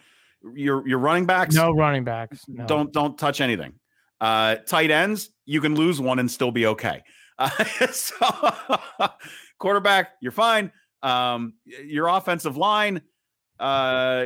[0.53, 2.45] Your your running backs, no running backs.
[2.47, 2.65] No.
[2.65, 3.73] don't don't touch anything.
[4.21, 7.03] Uh, tight ends, you can lose one and still be okay.
[7.37, 7.49] Uh,
[7.91, 8.15] so
[9.59, 10.71] quarterback, you're fine.
[11.03, 13.01] Um, your offensive line,
[13.59, 14.25] uh,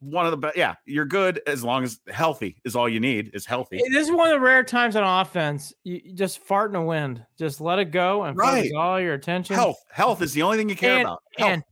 [0.00, 0.56] one of the best.
[0.56, 3.30] Yeah, you're good as long as healthy is all you need.
[3.34, 3.80] Is healthy.
[3.90, 5.72] This is one of the rare times on offense.
[5.84, 7.24] You you just fart in the wind.
[7.38, 9.54] Just let it go and focus all your attention.
[9.54, 11.22] Health, health is the only thing you care and, about.
[11.36, 11.50] Health.
[11.50, 11.62] and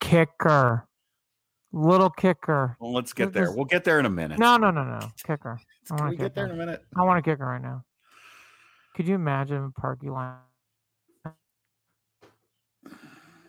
[0.00, 0.86] kicker,
[1.72, 2.76] little kicker.
[2.80, 3.52] well, let's get there.
[3.52, 4.38] We'll get there in a minute.
[4.38, 5.58] No, no, no, no, kicker.
[5.90, 6.84] I want we a get there in a minute?
[6.96, 7.84] I want a kicker right now.
[9.00, 10.34] Could you imagine a Parkey line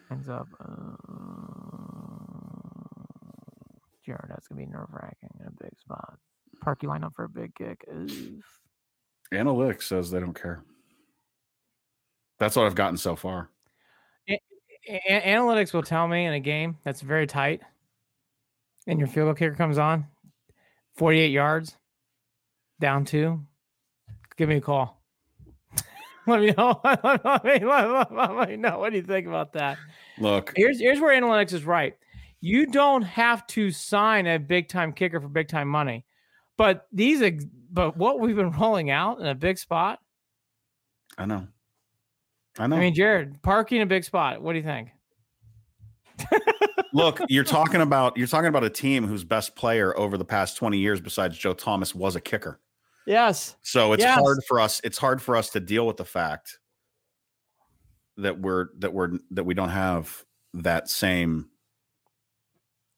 [0.09, 0.47] ends up?
[0.61, 0.95] Uh,
[4.05, 6.17] Jared, that's gonna be nerve wracking in a big spot.
[6.65, 7.83] Parkey line up for a big kick.
[7.93, 8.61] Oof.
[9.33, 10.63] Analytics says they don't care.
[12.39, 13.49] That's what I've gotten so far.
[14.29, 14.39] A-
[14.87, 17.59] a- analytics will tell me in a game that's very tight,
[18.87, 20.05] and your field goal kicker comes on,
[20.95, 21.75] forty-eight yards,
[22.79, 23.45] down two.
[24.37, 25.00] Give me a call.
[26.31, 26.79] Let me know.
[26.83, 28.79] let, me, let, let- let me know.
[28.79, 29.77] What do you think about that?
[30.17, 31.95] Look, Here's here's where analytics is right.
[32.39, 36.05] You don't have to sign a big time kicker for big time money,
[36.57, 37.21] but these
[37.71, 39.99] but what we've been rolling out in a big spot.
[41.17, 41.47] I know.
[42.57, 42.75] I know.
[42.75, 44.41] I mean, Jared parking a big spot.
[44.41, 44.89] What do you think?
[46.93, 50.57] Look, you're talking about you're talking about a team whose best player over the past
[50.57, 52.59] 20 years, besides Joe Thomas, was a kicker.
[53.05, 53.55] Yes.
[53.61, 54.19] So it's Yes.
[54.19, 54.79] hard for us.
[54.83, 56.59] It's hard for us to deal with the fact
[58.17, 61.49] that we're that we're that we don't have that same.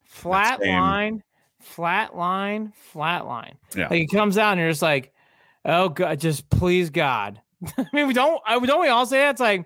[0.06, 1.24] Flat same- line,
[1.60, 3.58] flat line, flat line.
[3.76, 3.88] Yeah.
[3.89, 5.13] Like it comes out and you're just like,
[5.66, 7.42] oh God, just please God.
[7.78, 9.32] I mean, we don't I don't we all say that?
[9.32, 9.66] It's like,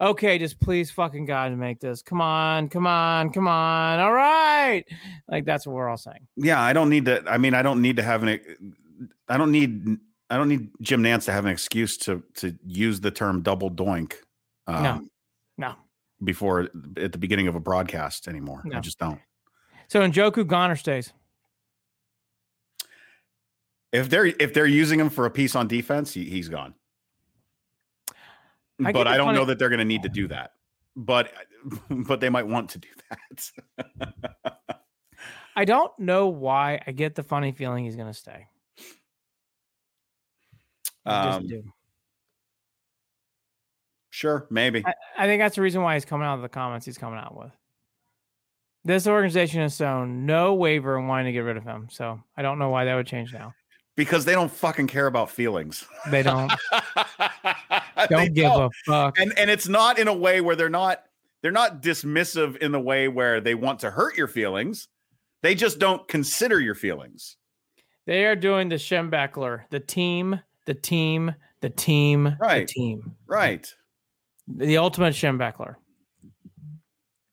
[0.00, 2.02] okay, just please fucking God make this.
[2.02, 4.00] Come on, come on, come on.
[4.00, 4.84] All right.
[5.28, 6.26] Like that's what we're all saying.
[6.36, 7.22] Yeah, I don't need to.
[7.26, 8.40] I mean, I don't need to have an.
[9.28, 9.98] I don't need.
[10.28, 13.70] I don't need Jim Nantz to have an excuse to to use the term double
[13.70, 14.14] doink.
[14.66, 15.02] Um, No.
[15.58, 15.74] No.
[16.24, 19.20] Before at the beginning of a broadcast anymore, I just don't.
[19.88, 21.12] So Njoku gone or stays.
[23.92, 26.74] If they're if they're using him for a piece on defense, he, he's gone.
[28.84, 30.52] I but I don't funny- know that they're going to need to do that.
[30.96, 31.32] But
[31.90, 33.86] but they might want to do that.
[35.56, 36.80] I don't know why.
[36.86, 38.46] I get the funny feeling he's gonna stay.
[41.06, 41.48] Um,
[44.10, 44.84] sure, maybe.
[44.84, 47.18] I, I think that's the reason why he's coming out of the comments he's coming
[47.18, 47.52] out with.
[48.84, 51.88] This organization has shown no waiver in wanting to get rid of him.
[51.90, 53.52] So I don't know why that would change now.
[53.96, 55.84] because they don't fucking care about feelings.
[56.10, 56.52] They don't
[58.08, 58.64] don't give don't.
[58.66, 59.18] a fuck.
[59.18, 61.02] and and it's not in a way where they're not
[61.42, 64.86] they're not dismissive in the way where they want to hurt your feelings.
[65.42, 67.36] They just don't consider your feelings.
[68.06, 72.66] They are doing the Schembechler, the team, the team, the team, Right.
[72.66, 73.16] the team.
[73.26, 73.72] Right.
[74.46, 75.76] The ultimate Schembechler.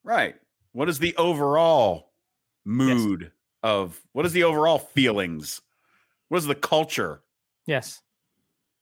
[0.03, 0.35] Right.
[0.71, 2.11] What is the overall
[2.65, 5.61] mood of what is the overall feelings?
[6.29, 7.21] What is the culture?
[7.65, 8.01] Yes.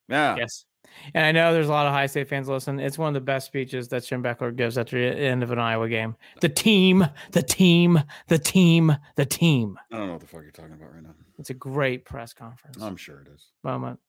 [0.08, 0.36] Yeah.
[0.38, 0.66] Yes.
[1.14, 2.80] And I know there's a lot of Ohio State fans listen.
[2.80, 5.88] It's one of the best speeches that Schembechler gives at the end of an Iowa
[5.88, 6.16] game.
[6.42, 9.80] The team, the team, the team, the team.
[9.92, 11.16] I don't know what the fuck you're talking about right now.
[11.40, 13.48] It's a great press conference I'm sure it is.
[13.64, 14.00] moment.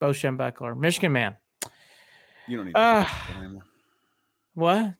[0.00, 1.36] Bo Schembechler, Michigan man.
[2.48, 3.62] You don't need to Uh, talk about that anymore.
[4.54, 4.94] What?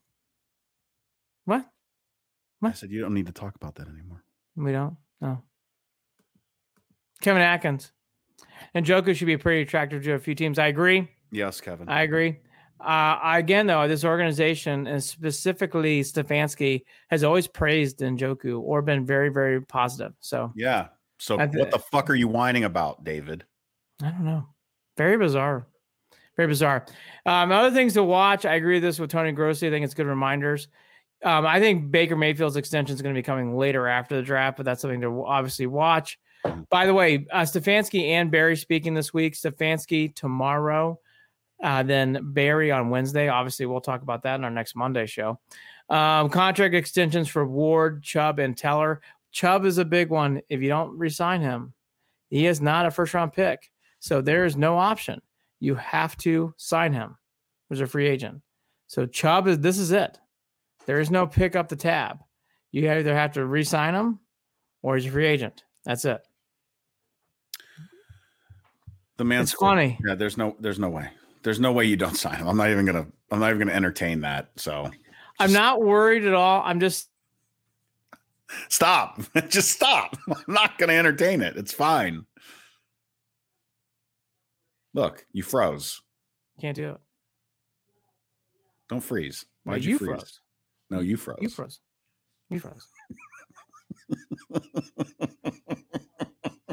[1.47, 1.67] What?
[2.63, 4.23] I said you don't need to talk about that anymore.
[4.55, 4.97] We don't?
[5.21, 5.43] No.
[7.23, 7.93] Kevin Atkins.
[8.75, 10.59] Njoku should be pretty attractive to a few teams.
[10.59, 11.09] I agree.
[11.33, 11.89] Yes, Kevin.
[11.89, 12.41] I agree.
[12.79, 19.31] Uh, again, though, this organization and specifically Stefanski has always praised Njoku or been very,
[19.31, 20.13] very positive.
[20.21, 20.89] So yeah.
[21.19, 23.45] So I what the fuck are you whining about, David?
[24.03, 24.47] I don't know.
[25.01, 25.67] Very bizarre.
[26.37, 26.85] Very bizarre.
[27.25, 28.45] Um, other things to watch.
[28.45, 29.67] I agree with this with Tony Grossi.
[29.67, 30.69] I think it's good reminders.
[31.25, 34.59] Um, I think Baker Mayfield's extension is going to be coming later after the draft,
[34.59, 36.19] but that's something to obviously watch.
[36.69, 39.37] By the way, uh, Stefanski and Berry speaking this week.
[39.37, 41.01] Stefanski tomorrow,
[41.63, 43.29] uh, then Berry on Wednesday.
[43.29, 45.41] Obviously, we'll talk about that in our next Monday show.
[45.89, 49.01] Um, contract extensions for Ward, Chubb, and Teller.
[49.33, 50.43] Chubb is a big one.
[50.51, 51.73] If you don't resign him,
[52.29, 53.71] he is not a first round pick.
[54.01, 55.21] So there is no option.
[55.61, 57.17] You have to sign him
[57.71, 58.41] as a free agent.
[58.87, 60.19] So Chubb is this is it.
[60.87, 62.19] There is no pick up the tab.
[62.73, 64.21] You either have to re-sign him
[64.83, 65.65] or he's a free agent.
[65.85, 66.21] That's it.
[69.17, 69.99] The man's It's funny.
[70.05, 71.11] Yeah, there's no there's no way.
[71.43, 72.49] There's no way you don't sign him.
[72.49, 74.51] I'm not even gonna I'm not even gonna entertain that.
[74.57, 74.91] So
[75.39, 76.63] I'm not worried at all.
[76.65, 77.09] I'm just
[78.69, 79.21] stop.
[79.49, 80.17] just stop.
[80.29, 81.57] I'm not gonna entertain it.
[81.57, 82.25] It's fine.
[84.95, 86.01] Look, you froze.
[86.61, 87.01] can't do it.
[88.89, 89.45] Don't freeze.
[89.65, 90.09] Why Why'd you freeze?
[90.11, 90.41] froze?
[90.91, 91.39] No, you froze.
[91.41, 91.81] You froze.
[92.49, 92.87] You froze.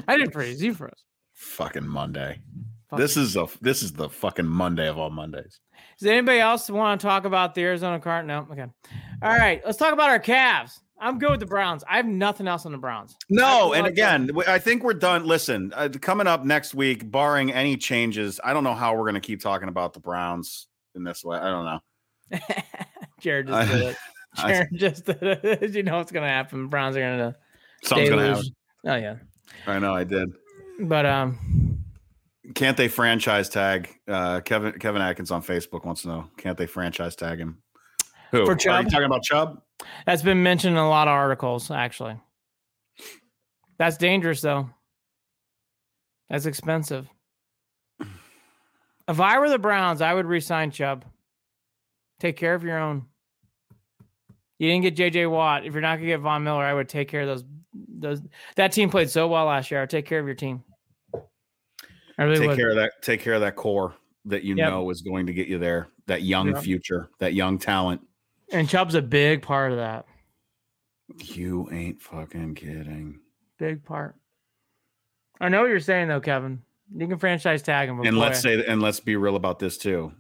[0.08, 0.62] I didn't freeze.
[0.62, 1.04] You froze.
[1.34, 2.40] Fucking Monday.
[2.90, 3.00] Fuck.
[3.00, 5.60] This is a this is the fucking Monday of all Mondays.
[6.00, 8.26] Does anybody else want to talk about the Arizona Card?
[8.26, 8.48] No.
[8.52, 8.66] Okay.
[9.22, 9.62] All right.
[9.66, 10.80] Let's talk about our Cavs.
[11.00, 11.84] I'm good with the Browns.
[11.88, 13.16] I have nothing else on the Browns.
[13.30, 15.26] No, and again, I think we're done.
[15.26, 19.14] Listen, uh, coming up next week, barring any changes, I don't know how we're going
[19.16, 21.38] to keep talking about the Browns in this way.
[21.38, 22.40] I don't know.
[23.20, 23.98] Jared just did it.
[24.38, 25.72] I- Jared just did it.
[25.76, 26.68] You know what's going to happen.
[26.68, 27.36] Browns are going to.
[27.84, 28.56] Something's going to happen.
[28.86, 29.16] Oh yeah.
[29.68, 30.30] I know, I did.
[30.80, 31.84] But um,
[32.56, 36.26] Can't they franchise tag uh, Kevin Kevin Atkins on Facebook wants to know?
[36.38, 37.62] Can't they franchise tag him?
[38.32, 39.62] Who For Are you talking about Chubb?
[40.06, 41.70] That's been mentioned in a lot of articles.
[41.72, 42.18] Actually,
[43.78, 44.70] that's dangerous though.
[46.30, 47.08] That's expensive.
[49.08, 51.06] If I were the Browns, I would resign Chubb.
[52.20, 53.06] Take care of your own.
[54.60, 55.66] You didn't get JJ Watt.
[55.66, 57.44] If you're not gonna get Von Miller, I would take care of those.
[58.00, 58.22] Those
[58.56, 59.82] that team played so well last year.
[59.82, 60.64] I'd take care of your team.
[62.18, 62.58] I really Take would.
[62.58, 62.94] care of that.
[63.04, 63.94] Take care of that core
[64.26, 64.70] that you Yep.
[64.70, 65.88] know is going to get you there.
[66.08, 66.64] That young Yep.
[66.64, 68.02] future, that young talent.
[68.52, 70.06] And Chubb's a big part of that.
[71.24, 73.20] You ain't fucking kidding.
[73.58, 74.16] Big part.
[75.40, 76.62] I know what you're saying though, Kevin.
[76.96, 78.00] You can franchise tag him.
[78.02, 80.14] And boy, let's say, and let's be real about this too.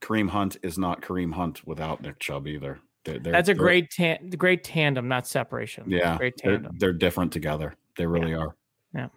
[0.00, 2.80] Kareem Hunt is not Kareem Hunt without Nick Chubb either.
[3.04, 5.84] They're, they're- that's a great tan- great tandem, not separation.
[5.86, 6.16] yeah.
[6.16, 6.76] great They're, tandem.
[6.78, 7.74] they're different together.
[7.96, 8.56] They really are.
[8.94, 9.08] Yeah.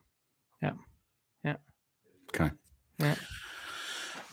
[0.61, 0.73] Yeah.
[1.43, 1.55] Yeah.
[2.35, 2.51] Okay.
[2.99, 3.15] Yeah.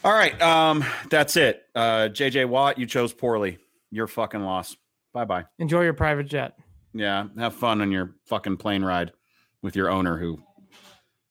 [0.04, 0.40] All right.
[0.42, 1.62] Um, that's it.
[1.74, 3.58] Uh, JJ Watt, you chose poorly.
[3.90, 4.76] You're fucking lost.
[5.14, 5.44] Bye bye.
[5.58, 6.58] Enjoy your private jet.
[6.92, 9.12] Yeah, have fun on your fucking plane ride
[9.62, 10.38] with your owner who,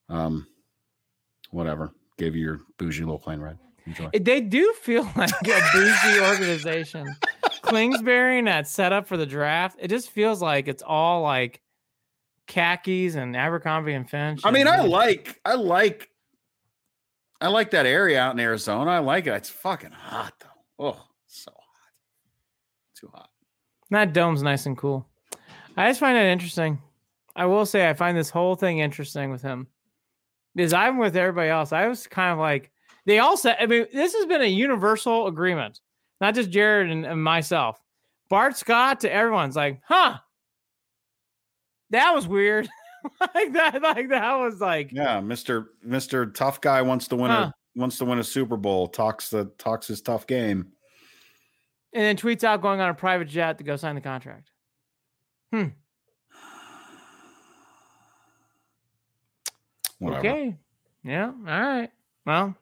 [0.10, 0.48] um,
[1.52, 3.58] whatever, gave you your bougie little plane ride.
[3.86, 4.10] Enjoy.
[4.14, 7.16] They do feel like a bougie organization.
[7.64, 11.62] Kingsbury and that setup for the draft, it just feels like it's all like
[12.48, 14.42] khakis and Abercrombie and Finch.
[14.44, 16.10] I mean, I like, I like,
[17.44, 18.92] I like that area out in Arizona.
[18.92, 19.34] I like it.
[19.34, 20.88] It's fucking hot though.
[20.88, 21.92] Oh, so hot.
[22.96, 23.30] Too hot.
[23.90, 25.06] that dome's nice and cool.
[25.76, 26.82] I just find it interesting.
[27.36, 29.68] I will say I find this whole thing interesting with him
[30.56, 31.74] because I'm with everybody else.
[31.74, 32.72] I was kind of like
[33.06, 33.58] they all said.
[33.60, 35.82] I mean, this has been a universal agreement,
[36.22, 37.78] not just Jared and, and myself.
[38.30, 40.16] Bart Scott to everyone's like, huh?
[41.90, 42.70] That was weird.
[43.36, 47.52] like that, like that was like, Yeah, Mister Mister Tough Guy wants to win Huh.
[47.76, 48.88] a wants to win a Super Bowl.
[48.88, 50.68] Talks the talks his tough game.
[51.94, 54.50] and then tweets out going on a private jet to go sign the contract.
[55.52, 55.68] Hmm.
[60.00, 60.20] Whatever.
[60.28, 60.58] Okay,
[61.04, 61.90] yeah, all right.
[62.26, 62.56] Well,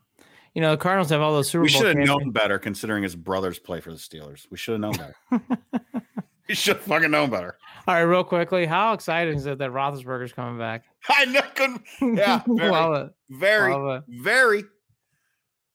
[0.53, 3.03] you know the Cardinals have all those Super We Bowl should have known better considering
[3.03, 4.45] his brothers play for the Steelers.
[4.51, 5.15] We should have known better.
[6.47, 7.57] we should have fucking known better.
[7.87, 10.83] All right, real quickly, how exciting is it that Roethlisberger's coming back?
[11.09, 11.41] I know.
[11.55, 13.13] couldn't- Yeah, very, Love it.
[13.29, 14.21] very, Love it.
[14.21, 14.63] very.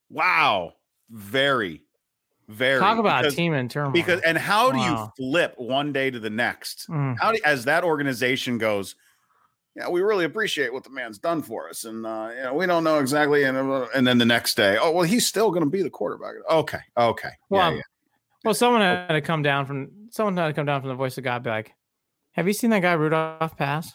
[0.08, 0.74] Wow,
[1.10, 1.82] very,
[2.48, 2.78] very.
[2.78, 3.92] Talk about because, a team in turmoil.
[3.92, 5.12] because and how do Wow.
[5.18, 6.88] you flip one day to the next?
[6.88, 7.16] Mm.
[7.20, 8.94] How do as that organization goes?
[9.74, 12.66] Yeah, we really appreciate what the man's done for us, and uh, you know, we
[12.66, 13.42] don't know exactly.
[13.44, 15.90] And uh, and then the next day, oh well, he's still going to be the
[15.90, 16.34] quarterback.
[16.48, 17.82] Okay, okay, yeah, Well, yeah.
[18.44, 21.18] well, someone had to come down from someone had to come down from the voice
[21.18, 21.72] of God, be like,
[22.36, 23.92] "Have you seen that guy Rudolph pass?"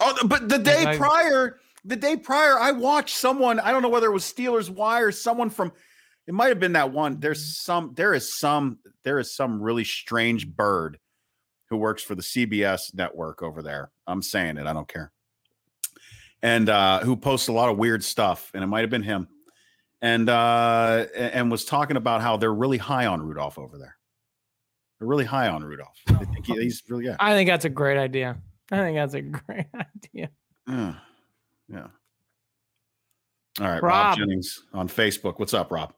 [0.00, 3.58] Oh, but the day I- prior, the day prior, I watched someone.
[3.60, 5.72] I don't know whether it was Steelers Wire, someone from.
[6.26, 7.20] It might have been that one.
[7.20, 7.92] There's some.
[7.94, 8.78] There is some.
[9.04, 10.98] There is some really strange bird
[11.70, 13.90] who works for the CBS network over there.
[14.06, 14.66] I'm saying it.
[14.66, 15.12] I don't care.
[16.42, 19.28] And uh, who posts a lot of weird stuff, and it might have been him.
[20.02, 23.96] And uh, and was talking about how they're really high on Rudolph over there.
[25.04, 25.98] They're really high on Rudolph.
[26.08, 27.16] They think he- he's really yeah.
[27.20, 28.38] I think that's a great idea.
[28.72, 30.30] I think that's a great idea.
[30.66, 30.94] Yeah.
[31.68, 31.86] Yeah.
[33.60, 33.82] All right, Rob.
[33.82, 34.16] Rob.
[34.18, 35.38] Jennings on Facebook.
[35.38, 35.92] What's up, Rob?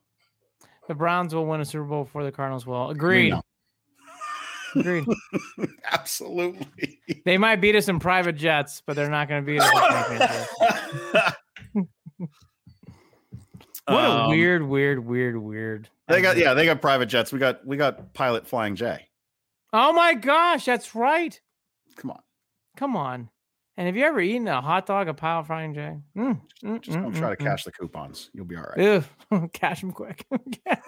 [0.88, 2.90] The Browns will win a Super Bowl before the Cardinals will.
[2.90, 3.32] Agreed.
[4.74, 5.06] Agreed.
[5.92, 6.98] Absolutely.
[7.24, 11.34] They might beat us in private jets, but they're not going to beat us.
[13.86, 15.88] What a Um, weird, weird, weird, weird.
[16.08, 17.32] They got yeah, they got private jets.
[17.32, 19.08] We got we got pilot flying J.
[19.72, 21.38] Oh my gosh, that's right.
[21.96, 22.20] Come on.
[22.76, 23.30] Come on.
[23.78, 25.98] And have you ever eaten a hot dog, a pile of frying J?
[26.16, 28.30] Mm, mm, Just don't mm, try to mm, cash the coupons.
[28.32, 28.78] You'll be all right.
[28.78, 29.04] mm.
[29.32, 29.48] Ew.
[29.52, 30.24] Cash them quick.
[30.66, 30.80] Cash.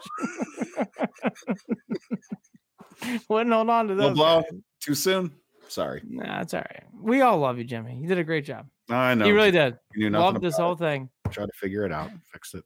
[3.29, 4.15] Wouldn't hold on to those.
[4.15, 4.43] blow.
[4.81, 5.33] Too soon?
[5.69, 6.03] Sorry.
[6.09, 6.83] Nah, it's all right.
[7.01, 7.97] We all love you, Jimmy.
[8.01, 8.67] You did a great job.
[8.91, 9.27] I know.
[9.27, 9.79] You really did.
[9.95, 10.79] You knew nothing Loved this whole it.
[10.79, 11.11] thing.
[11.31, 12.11] Try to figure it out.
[12.33, 12.65] Fix it.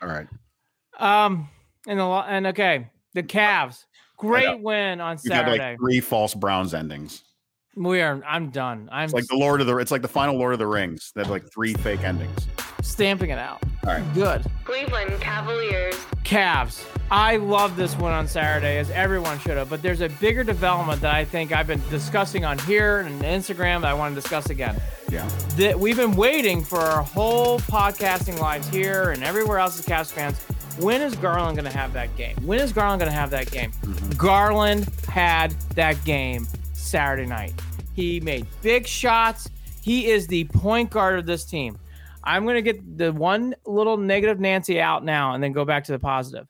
[0.00, 0.26] All right.
[0.98, 1.48] Um,
[1.88, 3.84] and the and okay, the Cavs,
[4.16, 5.70] great win on You had Saturday.
[5.70, 7.24] like three false Browns endings.
[7.76, 8.22] we are.
[8.24, 8.88] I'm done.
[8.92, 11.10] I'm It's like the Lord of the it's like the final Lord of the Rings.
[11.14, 12.46] They have like three fake endings.
[12.84, 13.62] Stamping it out.
[13.86, 14.14] All right.
[14.14, 14.44] Good.
[14.64, 15.94] Cleveland Cavaliers.
[16.24, 16.84] Cavs.
[17.10, 19.68] I love this one on Saturday, as everyone should have.
[19.68, 23.82] But there's a bigger development that I think I've been discussing on here and Instagram
[23.82, 24.80] that I want to discuss again.
[25.10, 25.28] Yeah.
[25.56, 30.10] That we've been waiting for our whole podcasting lives here and everywhere else as Cavs
[30.10, 30.40] fans.
[30.82, 32.36] When is Garland going to have that game?
[32.42, 33.70] When is Garland going to have that game?
[33.82, 34.10] Mm-hmm.
[34.12, 37.52] Garland had that game Saturday night.
[37.94, 39.48] He made big shots.
[39.82, 41.78] He is the point guard of this team.
[42.24, 45.84] I'm going to get the one little negative Nancy out now and then go back
[45.84, 46.46] to the positive.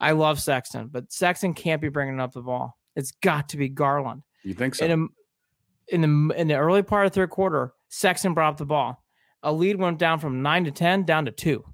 [0.00, 2.76] I love Sexton, but Sexton can't be bringing up the ball.
[2.96, 4.22] It's got to be Garland.
[4.42, 4.84] You think so?
[4.84, 8.56] In, a, in the in the early part of the third quarter, Sexton brought up
[8.58, 9.02] the ball.
[9.42, 11.64] A lead went down from nine to ten down to two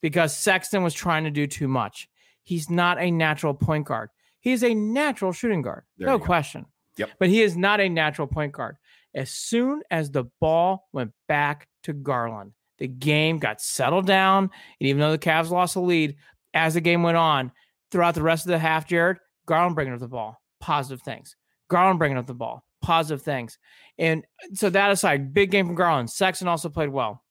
[0.00, 2.08] because Sexton was trying to do too much.
[2.42, 4.10] He's not a natural point guard.
[4.40, 6.24] He's a natural shooting guard, There no go.
[6.24, 6.66] question.
[6.96, 7.10] Yep.
[7.18, 8.76] But he is not a natural point guard.
[9.14, 12.52] As soon as the ball went back to Garland,
[12.82, 14.44] the game got settled down.
[14.80, 16.16] And even though the Cavs lost the lead,
[16.52, 17.52] as the game went on,
[17.92, 21.36] throughout the rest of the half, Jared, Garland bringing up the ball, positive things.
[21.68, 23.56] Garland bringing up the ball, positive things.
[23.98, 26.10] And uh, so that aside, big game from Garland.
[26.10, 27.22] Sexton also played well.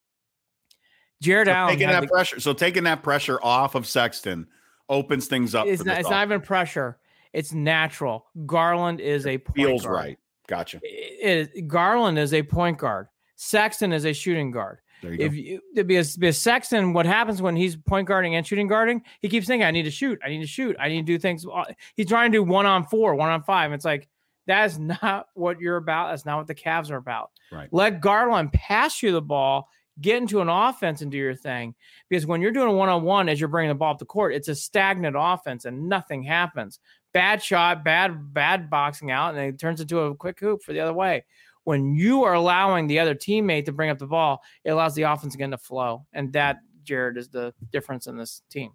[1.21, 2.39] Jared So Allen taking that the- pressure.
[2.39, 4.47] So taking that pressure off of Sexton
[4.89, 5.67] opens things up.
[5.67, 6.97] it's not, it's not even pressure.
[7.33, 8.25] It's natural.
[8.45, 9.95] Garland is a point feels guard.
[9.95, 10.19] right.
[10.47, 10.79] Gotcha.
[10.83, 13.07] It, it- Garland is a point guard.
[13.35, 14.79] Sexton is a shooting guard.
[15.01, 15.23] There you go.
[15.25, 18.45] If you to be a, be a Sexton, what happens when he's point guarding and
[18.45, 19.01] shooting guarding?
[19.21, 20.19] He keeps thinking, "I need to shoot.
[20.23, 20.75] I need to shoot.
[20.79, 23.43] I need to do things." uh, He's trying to do one on four, one on
[23.43, 23.73] five.
[23.73, 24.07] It's like
[24.47, 26.11] that is not what you're about.
[26.11, 27.31] That's not what the Cavs are about.
[27.51, 27.69] Right.
[27.71, 31.73] Let Garland pass you the ball, get into an offense, and do your thing.
[32.09, 34.05] Because when you're doing a one on one as you're bringing the ball up the
[34.05, 36.79] court, it's a stagnant offense and nothing happens.
[37.11, 40.79] Bad shot, bad bad boxing out, and it turns into a quick hoop for the
[40.79, 41.25] other way
[41.63, 45.03] when you are allowing the other teammate to bring up the ball, it allows the
[45.03, 46.05] offense again to flow.
[46.13, 48.71] And that, Jared, is the difference in this team.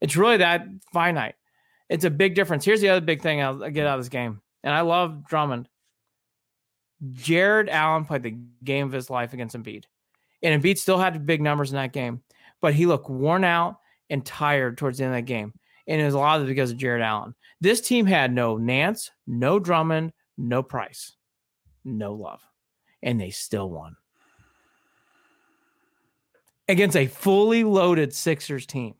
[0.00, 1.34] It's really that finite.
[1.88, 2.64] It's a big difference.
[2.64, 4.40] Here's the other big thing I'll get out of this game.
[4.62, 5.68] And I love Drummond.
[7.12, 9.84] Jarrett Allen played the game of his life against Embiid.
[10.42, 12.22] And Embiid still had big numbers in that game,
[12.60, 13.76] but he looked worn out
[14.08, 15.52] and tired towards the end of that game.
[15.86, 17.34] And it was a lot of it because of Jarrett Allen.
[17.60, 21.16] This team had no Nance, no Drummond, no Prince
[21.84, 22.42] no love.
[23.02, 23.96] And they still won
[26.68, 28.94] against a fully loaded Sixers team.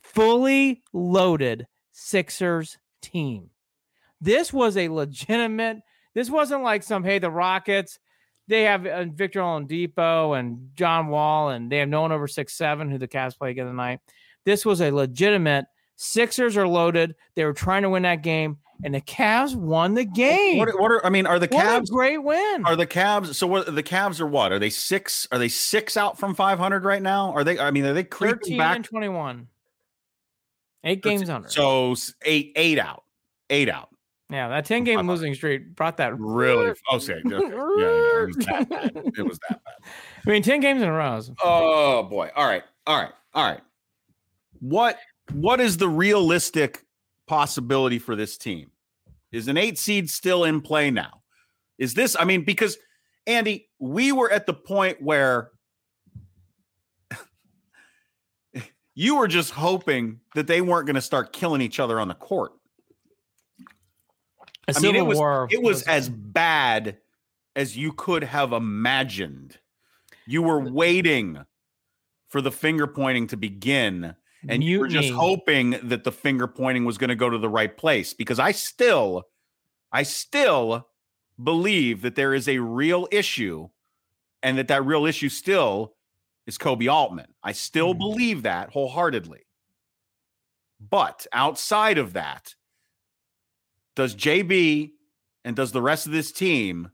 [0.00, 3.50] Fully loaded Sixers team.
[4.20, 5.78] This was a legitimate,
[6.14, 7.98] this wasn't like some, hey, the Rockets,
[8.46, 12.54] they have uh, Victor Oladipo and John Wall, and they have no one over six
[12.54, 14.00] seven who the Cavs play again tonight.
[14.44, 15.66] This was a legitimate
[16.00, 17.16] Sixers are loaded.
[17.34, 20.58] They were trying to win that game, and the Cavs won the game.
[20.58, 21.26] What, what are I mean?
[21.26, 22.64] Are the Cavs great win.
[22.64, 23.34] are the Cavs?
[23.34, 23.74] So what?
[23.74, 24.52] The Cavs are what?
[24.52, 25.26] Are they six?
[25.32, 27.32] Are they six out from five hundred right now?
[27.32, 27.58] Are they?
[27.58, 28.76] I mean, are they creeping 13 back?
[28.76, 29.48] and 21.
[30.84, 31.48] Eight games under.
[31.48, 33.02] So eight eight out,
[33.50, 33.88] eight out.
[34.30, 36.74] yeah, that 10 game losing streak brought that Really?
[36.88, 37.14] Oh, okay.
[37.14, 37.28] okay.
[37.28, 38.92] Yeah, yeah, it was that bad.
[39.18, 39.90] It was that bad.
[40.24, 41.16] I mean, 10 games in a row.
[41.16, 42.30] is- Oh boy.
[42.36, 42.62] All right.
[42.86, 43.12] All right.
[43.34, 43.60] All right.
[44.60, 44.98] What
[45.32, 46.84] what is the realistic
[47.26, 48.70] possibility for this team?
[49.32, 51.22] Is an eight seed still in play now?
[51.78, 52.78] Is this, I mean, because
[53.26, 55.50] Andy, we were at the point where
[58.94, 62.14] you were just hoping that they weren't going to start killing each other on the
[62.14, 62.52] court.
[64.66, 66.98] A I mean, it was it was as bad
[67.56, 69.58] as you could have imagined.
[70.26, 71.44] You were waiting
[72.28, 74.14] for the finger pointing to begin,
[74.46, 77.48] and you were just hoping that the finger pointing was going to go to the
[77.48, 78.14] right place.
[78.14, 79.24] Because I still,
[79.92, 80.88] I still
[81.42, 83.68] believe that there is a real issue,
[84.42, 85.94] and that that real issue still
[86.46, 87.34] is Koby Altman.
[87.42, 87.98] I still Mhm.
[87.98, 89.40] believe that wholeheartedly.
[90.80, 92.54] But outside of that,
[93.96, 94.94] does JB
[95.44, 96.90] and does the rest of this team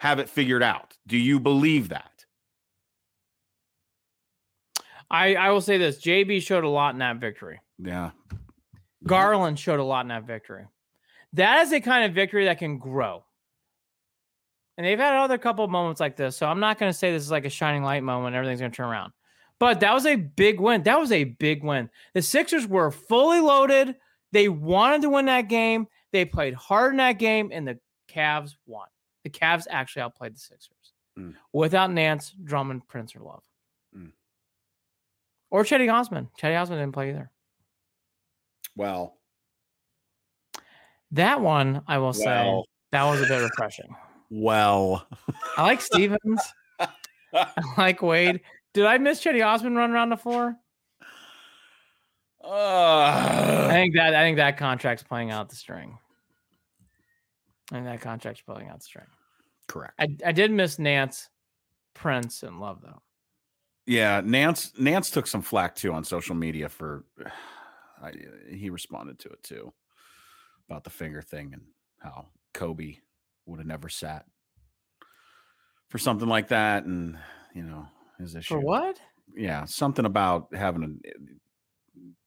[0.00, 0.98] have it figured out?
[1.06, 2.11] Do you believe that?
[5.12, 7.60] I, I will say this JB showed a lot in that victory.
[7.78, 8.10] Yeah.
[9.06, 10.64] Garland showed a lot in that victory.
[11.34, 13.24] That is a kind of victory that can grow.
[14.78, 16.36] And they've had other couple of moments like this.
[16.36, 18.34] So I'm not going to say this is like a shining light moment.
[18.34, 19.12] Everything's going to turn around.
[19.58, 20.82] But that was a big win.
[20.84, 21.90] That was a big win.
[22.14, 23.94] The Sixers were fully loaded.
[24.32, 25.86] They wanted to win that game.
[26.10, 27.78] They played hard in that game, and the
[28.10, 28.88] Cavs won.
[29.24, 30.76] The Cavs actually outplayed the Sixers
[31.18, 31.34] Mm.
[31.52, 33.42] without Nance, Drummond, Prince, or Love.
[35.52, 36.30] Or Cedi Osman.
[36.40, 37.30] Cedi Osman didn't play either.
[38.74, 39.18] Well,
[41.10, 43.94] That one, I will say, that was a bit refreshing.
[44.30, 45.06] well.
[45.58, 46.40] I like Stevens.
[46.80, 46.88] I
[47.76, 48.40] like Wade.
[48.72, 50.56] Did I miss Cedi Osman run around the floor?
[52.42, 55.98] I Uh, think that I think that contract's playing out the string.
[57.70, 59.06] I think that contract's playing out the string.
[59.68, 59.94] correct.
[59.98, 61.28] I, I did miss Nance,
[61.92, 63.02] Prince, and Love though.
[63.86, 67.04] Yeah, Nance Nance took some flack too on social media for
[68.02, 68.12] I,
[68.50, 69.72] he responded to it too
[70.68, 71.62] about the finger thing and
[71.98, 72.96] how Kobe
[73.46, 74.24] would have never sat
[75.88, 77.16] for something like that and
[77.54, 77.86] you know
[78.18, 78.98] his issue For what?
[79.36, 81.12] yeah something about having a eh,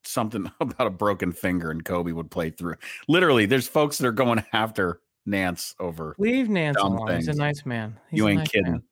[0.03, 2.75] something about a broken finger and Kobe would play through
[3.07, 7.15] literally there's folks that are going after Nance over Leave Nance alone.
[7.15, 7.99] He's a nice man.
[8.11, 8.83] He's you ain't nice kidding man.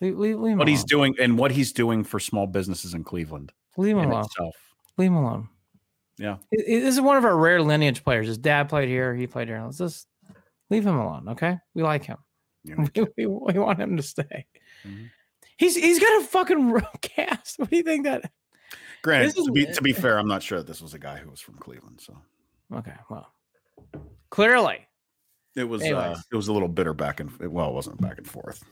[0.00, 3.52] Leave, leave, leave what he's doing and what he's doing for small businesses in Cleveland
[3.76, 4.24] Leave him alone.
[4.24, 4.56] itself
[4.96, 5.48] Leave him alone.
[6.18, 6.36] Yeah.
[6.52, 8.26] This is one of our rare lineage players.
[8.26, 9.14] His dad played here.
[9.14, 9.62] He played here.
[9.64, 10.06] Let's just
[10.68, 11.28] leave him alone.
[11.30, 11.58] Okay.
[11.74, 12.18] We like him.
[12.68, 14.46] Ain't We, we, we want him to stay.
[14.86, 15.10] Mhm.
[15.56, 17.58] He's he's got a fucking cast.
[17.58, 18.30] What do you think that?
[19.02, 21.16] Granted, is- to be to be fair, I'm not sure that this was a guy
[21.16, 22.16] who was from Cleveland, so
[22.72, 23.32] Okay, well,
[24.30, 24.86] clearly,
[25.56, 28.26] it was uh, it was a little bitter back and well, it wasn't back and
[28.28, 28.62] forth.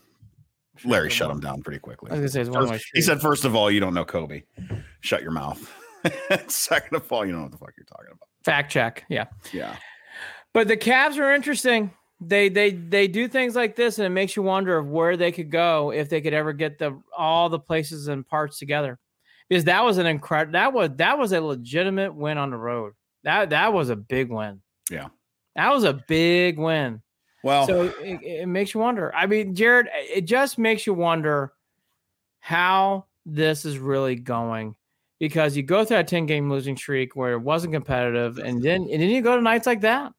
[0.85, 2.11] Larry shut him down pretty quickly.
[2.11, 3.93] I was gonna say it's one First- way he said, first of all, you don't
[3.93, 4.43] know Kobe.
[5.01, 5.71] Shut your mouth.
[6.47, 8.27] Second of all, you don't know what the fuck you're talking about.
[8.43, 9.03] fact check.
[9.09, 9.25] Yeah.
[9.51, 9.75] Yeah.
[10.53, 11.91] But the Cavs are interesting.
[12.21, 15.31] They they they do things like this, and it makes you wonder of where they
[15.31, 18.99] could go if they could ever get the all the places and parts together.
[19.47, 22.93] Because that was an incredible that was that was a legitimate win on the road.
[23.23, 24.61] That that was a big win.
[24.91, 25.07] Yeah.
[25.55, 27.01] That was a big win.
[27.43, 29.13] Well, So it, it makes you wonder.
[29.15, 31.53] I mean, Jared, it just makes you wonder
[32.39, 34.75] how this is really going
[35.19, 38.81] because you go through that 10 game losing streak where it wasn't competitive and then
[38.81, 40.13] and then you go to nights like that.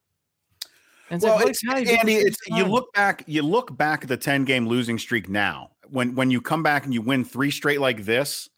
[1.09, 4.15] And it's well, like, it's, Andy, it's you look back, you look back at the
[4.15, 5.71] 10 game losing streak now.
[5.89, 8.49] When when you come back and you win three straight like this,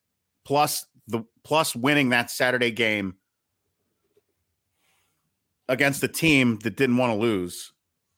[0.45, 3.16] plus the plus winning that Saturday game
[5.68, 7.73] against the team that didn't want to lose,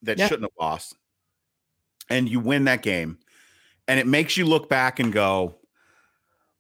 [0.06, 0.28] that Yeah.
[0.28, 0.95] shouldn't have lost,
[2.10, 3.20] and you win that game,
[3.88, 5.60] and it makes you look back and go,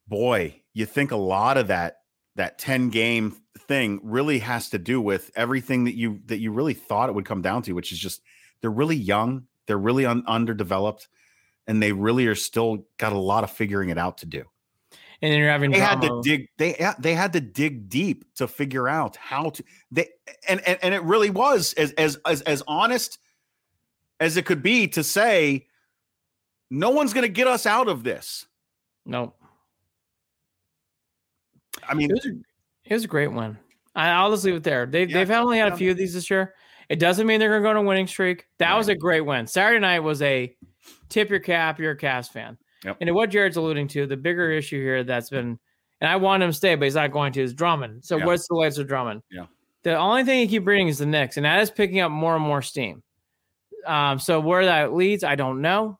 [0.07, 2.01] boy, you think a lot of that
[2.35, 6.73] that 10 game thing really has to do with everything that you that you really
[6.73, 8.21] thought it would come down to which is just
[8.59, 11.07] they're really young they're really un- underdeveloped
[11.67, 14.43] and they really are still got a lot of figuring it out to do.
[15.21, 18.47] And then you're having they had to dig they they had to dig deep to
[18.47, 20.09] figure out how to they
[20.47, 23.17] and and, and it really was as as as as honest
[24.19, 25.67] as it could be to say
[26.71, 28.45] no one's going to get us out of this
[29.05, 29.35] Nope.
[31.87, 32.29] i mean It was a,
[32.85, 33.57] it was a great win.
[33.95, 34.85] I, I'll just leave it there.
[34.85, 35.73] They've, Yeah, they've only had yeah.
[35.73, 36.53] a few of these this year.
[36.89, 38.45] It doesn't mean they're going to go on a winning streak.
[38.59, 39.47] That was a great win.
[39.47, 40.55] Saturday night was a
[41.09, 42.57] tip your cap, you're a Cavs fan.
[42.83, 42.97] Yep.
[43.01, 45.57] And what Jared's alluding to, the bigger issue here that's been,
[46.01, 48.03] and I want him to stay, but he's not going to, is Drummond.
[48.05, 48.25] So Yeah.
[48.25, 49.21] what's the latest with Drummond?
[49.31, 49.45] Yeah.
[49.83, 52.35] The only thing you keep reading is the Knicks, and that is picking up more
[52.35, 53.01] and more steam.
[53.85, 55.99] Um, so where that leads, I don't know.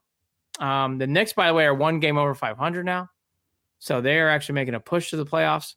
[0.59, 3.09] Um, the Knicks, by the way, are one game over 500 now.
[3.79, 5.75] So they are actually making a push to the playoffs.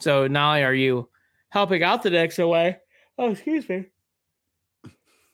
[0.00, 1.08] So not only are you
[1.48, 2.78] helping out the Knicks away,
[3.18, 3.86] oh, excuse me,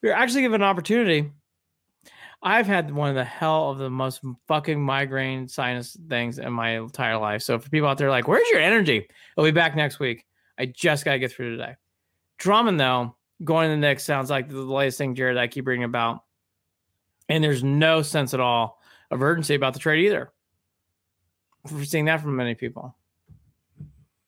[0.02, 1.30] you're actually given an opportunity.
[2.42, 6.78] I've had one of the hell of the most fucking migraine sinus things in my
[6.78, 7.42] entire life.
[7.42, 9.08] So for people out there like, where's your energy?
[9.36, 10.24] I'll be back next week.
[10.58, 11.76] I just got to get through today.
[12.38, 15.84] Drummond, though, going to the Knicks sounds like the latest thing, Jared, I keep reading
[15.84, 16.24] about.
[17.28, 18.80] And there's no sense at all
[19.10, 20.32] of urgency about the trade either.
[21.70, 22.96] We're seeing that from many people.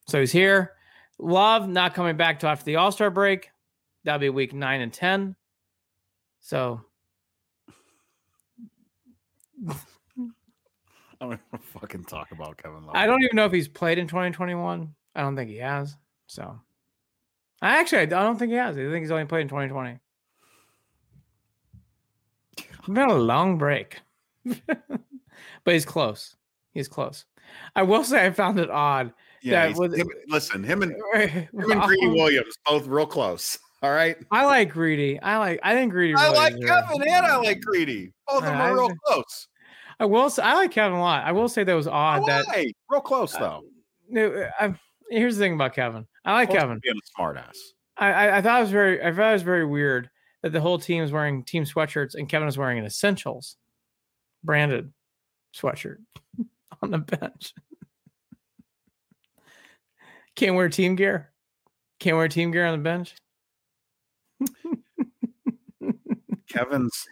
[0.07, 0.73] So he's here.
[1.17, 3.49] Love not coming back to after the All Star break.
[4.03, 5.35] That'll be week nine and 10.
[6.41, 6.81] So
[11.21, 13.97] i'm going to fucking talk about kevin love I don't even know if he's played
[13.97, 14.93] in 2021.
[15.15, 15.95] I don't think he has.
[16.27, 16.59] So
[17.63, 18.77] I actually I don't think he has.
[18.77, 19.97] I think he's only played in 2020.
[22.57, 23.99] It's been a long break.
[24.45, 26.35] but he's close.
[26.73, 27.25] He's close.
[27.75, 29.13] I will say I found it odd.
[29.41, 33.91] yeah that was- him- listen him and him and greedy williams both real close all
[33.91, 35.19] right I like Greedy.
[35.21, 36.15] I like I think Greedy.
[36.15, 36.53] I like.
[36.65, 38.13] Kevin and I like Greedy.
[38.27, 39.47] Both of them Uh, are real close.
[39.99, 41.25] I will say I like Kevin a lot.
[41.25, 42.71] I will say that was odd that Why?
[42.89, 43.63] Real close though.
[44.07, 44.73] no, I,
[45.09, 46.07] here's the thing about Kevin.
[46.25, 46.79] I like Kevin.
[46.81, 47.57] being a smartass.
[47.97, 50.09] I, I I thought it was very I thought it was very weird
[50.41, 53.57] that the whole team is wearing team sweatshirts and Kevin is wearing an essentials
[54.43, 54.91] branded
[55.55, 55.97] sweatshirt
[56.81, 57.53] on the bench.
[60.35, 61.31] Can't wear team gear.
[61.99, 63.15] Can't wear team gear on the bench.
[66.49, 67.05] Kevin's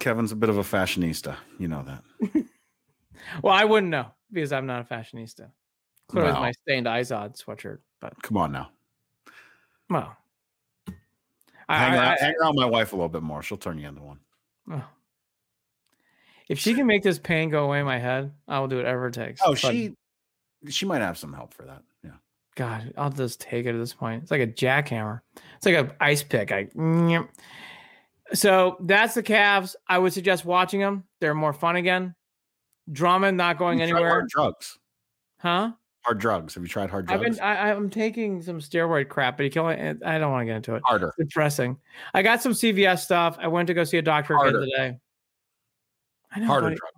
[0.00, 1.36] Kevin's a bit of a fashionista.
[1.58, 2.44] You know that.
[3.42, 5.50] Well, I wouldn't know because I'm not a fashionista.
[6.08, 6.40] Clearly, it's No.
[6.40, 8.70] my stained Izod sweatshirt, but Come on now.
[9.90, 10.16] well,
[11.68, 13.42] I, Hang, I- around, I- hang around my wife a little bit more.
[13.42, 14.18] She'll turn you into one.
[14.72, 14.84] oh.
[16.48, 19.08] if she can make this pain go away in my head, I will do whatever
[19.08, 19.40] it takes.
[19.44, 19.94] Oh, But- she
[20.68, 21.82] she might have some help for that.
[22.02, 22.10] Yeah.
[22.56, 24.22] God, I'll just take it at this point.
[24.22, 25.20] It's like a jackhammer.
[25.56, 26.50] It's like an ice pick.
[26.50, 26.68] I
[28.32, 29.76] so that's the Cavs.
[29.86, 31.04] I would suggest watching them.
[31.20, 32.14] They're more fun again.
[32.90, 34.78] Drummond not going anywhere, drugs.
[35.38, 35.72] huh?
[36.08, 36.54] Hard drugs.
[36.54, 37.36] Have you tried hard I've drugs?
[37.36, 37.44] been.
[37.44, 39.76] I, I'm taking some steroid crap, but you can only.
[39.76, 40.82] I don't want to get into it.
[40.86, 41.08] Harder.
[41.18, 41.76] It's depressing.
[42.14, 43.36] I got some CVS stuff.
[43.38, 44.60] I went to go see a doctor Harder.
[44.60, 44.98] again today.
[46.32, 46.46] I know.
[46.46, 46.76] Harder buddy.
[46.76, 46.92] drugs.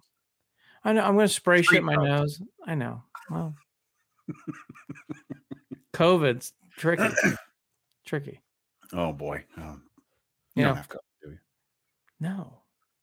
[0.85, 1.03] I know.
[1.05, 2.09] I'm going to spray Street shit my drugs.
[2.39, 2.43] nose.
[2.67, 3.03] I know.
[3.31, 3.57] Well,
[5.93, 7.09] COVID's tricky.
[8.07, 8.41] tricky.
[8.93, 9.45] Oh boy.
[9.57, 9.83] Um,
[10.55, 11.39] You you don't have COVID, do you?
[12.21, 12.60] no,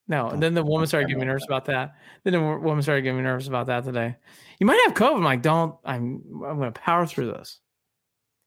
[0.08, 0.28] no.
[0.30, 1.94] And then the woman started getting me nervous about that.
[2.24, 4.16] Then the woman started getting me nervous about that today.
[4.58, 5.16] You might have COVID.
[5.16, 5.76] I'm like, don't.
[5.84, 6.22] I'm.
[6.46, 7.60] I'm going to power through this.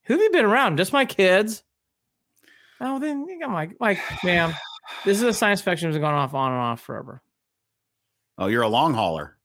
[0.05, 0.77] Who have you been around?
[0.77, 1.63] Just my kids.
[2.81, 4.53] Oh, then I'm my like, ma'am.
[5.05, 7.21] This is a science fiction that's going off on and off forever.
[8.37, 9.37] Oh, you're a long hauler.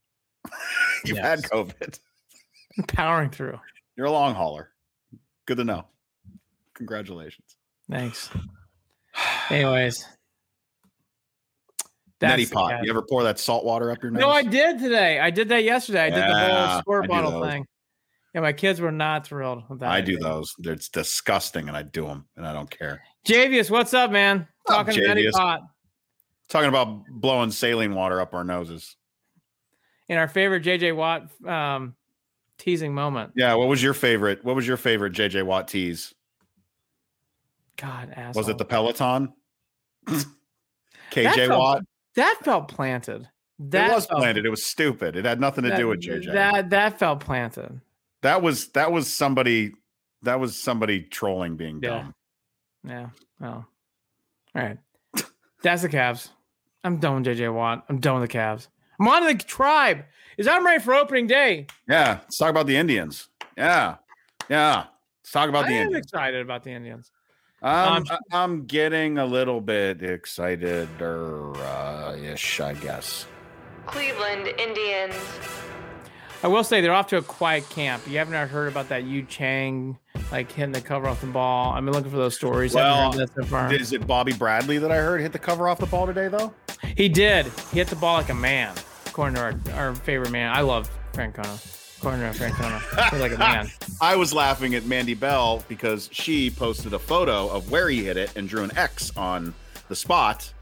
[1.04, 1.50] You've had Yes.
[1.50, 1.98] COVID.
[2.88, 3.60] Powering through.
[3.96, 4.70] You're a long hauler.
[5.46, 5.84] Good to know.
[6.74, 7.56] Congratulations.
[7.90, 8.30] Thanks.
[9.50, 10.04] Anyways.
[12.20, 12.82] Neti pot.
[12.82, 14.20] You ever pour that salt water up your nose?
[14.20, 15.20] No, I did today.
[15.20, 16.04] I did that yesterday.
[16.04, 17.66] I did the whole squirt bottle thing.
[18.34, 19.90] Yeah, my kids were not thrilled with that.
[19.90, 20.54] I do those.
[20.58, 23.02] It's disgusting, and I do them, and I don't care.
[23.26, 24.46] Javius, what's up, man?
[24.66, 25.62] Talking to Neti Pot
[26.48, 28.96] Talking about blowing saline water up our noses.
[30.08, 31.96] in our favorite JJ Watt um,
[32.58, 33.32] teasing moment.
[33.34, 33.54] Yeah.
[33.54, 34.44] What was your favorite?
[34.44, 36.14] What was your favorite JJ Watt tease?
[37.76, 38.40] God, asshole.
[38.40, 39.32] Was it the Peloton?
[41.10, 41.82] KJ Watt.
[42.16, 43.28] That felt planted?
[43.58, 44.44] That it was felt- planted.
[44.44, 45.16] It was stupid.
[45.16, 46.32] It had nothing to that- do with JJ.
[46.32, 47.80] That, That felt planted.
[48.22, 49.72] That was that was somebody
[50.22, 51.88] that was somebody trolling being Yeah.
[51.90, 52.14] dumb.
[52.84, 53.08] Yeah.
[53.40, 53.66] Well.
[54.54, 54.78] All right.
[55.62, 56.30] That's the Cavs.
[56.84, 57.84] I'm done with JJ Watt.
[57.88, 58.68] I'm done with the Cavs.
[58.98, 60.04] I'm on to the tribe.
[60.38, 61.66] Is I'm ready for opening day.
[61.88, 62.18] Yeah.
[62.22, 63.28] Let's talk about the Indians.
[63.56, 63.96] Yeah.
[64.48, 64.86] Yeah.
[65.22, 66.06] Let's talk about I the Indians.
[66.06, 67.10] excited about the Indians.
[67.66, 73.26] Um, Um, I- I'm getting a little bit excited or uh, ish, I guess.
[73.86, 75.14] Cleveland Indians.
[76.42, 78.02] I will say they're off to a quiet camp.
[78.06, 79.98] You haven't heard about that Yu Chang
[80.30, 81.72] like hitting the cover off the ball.
[81.72, 82.74] I've been looking for those stories.
[82.74, 83.72] Well, haven't heard that so far.
[83.72, 86.52] Is it Bobby Bradley that I heard hit the cover off the ball today, though?
[86.96, 87.46] He did.
[87.72, 88.74] He hit the ball like a man,
[89.06, 89.54] according to our,
[89.88, 90.52] our favorite man.
[90.54, 91.72] I love Francona.
[92.06, 93.68] According to Francona, he's like a man.
[94.00, 98.16] I was laughing at Mandy Bell because she posted a photo of where he hit
[98.16, 99.52] it and drew an X on
[99.88, 100.52] the spot,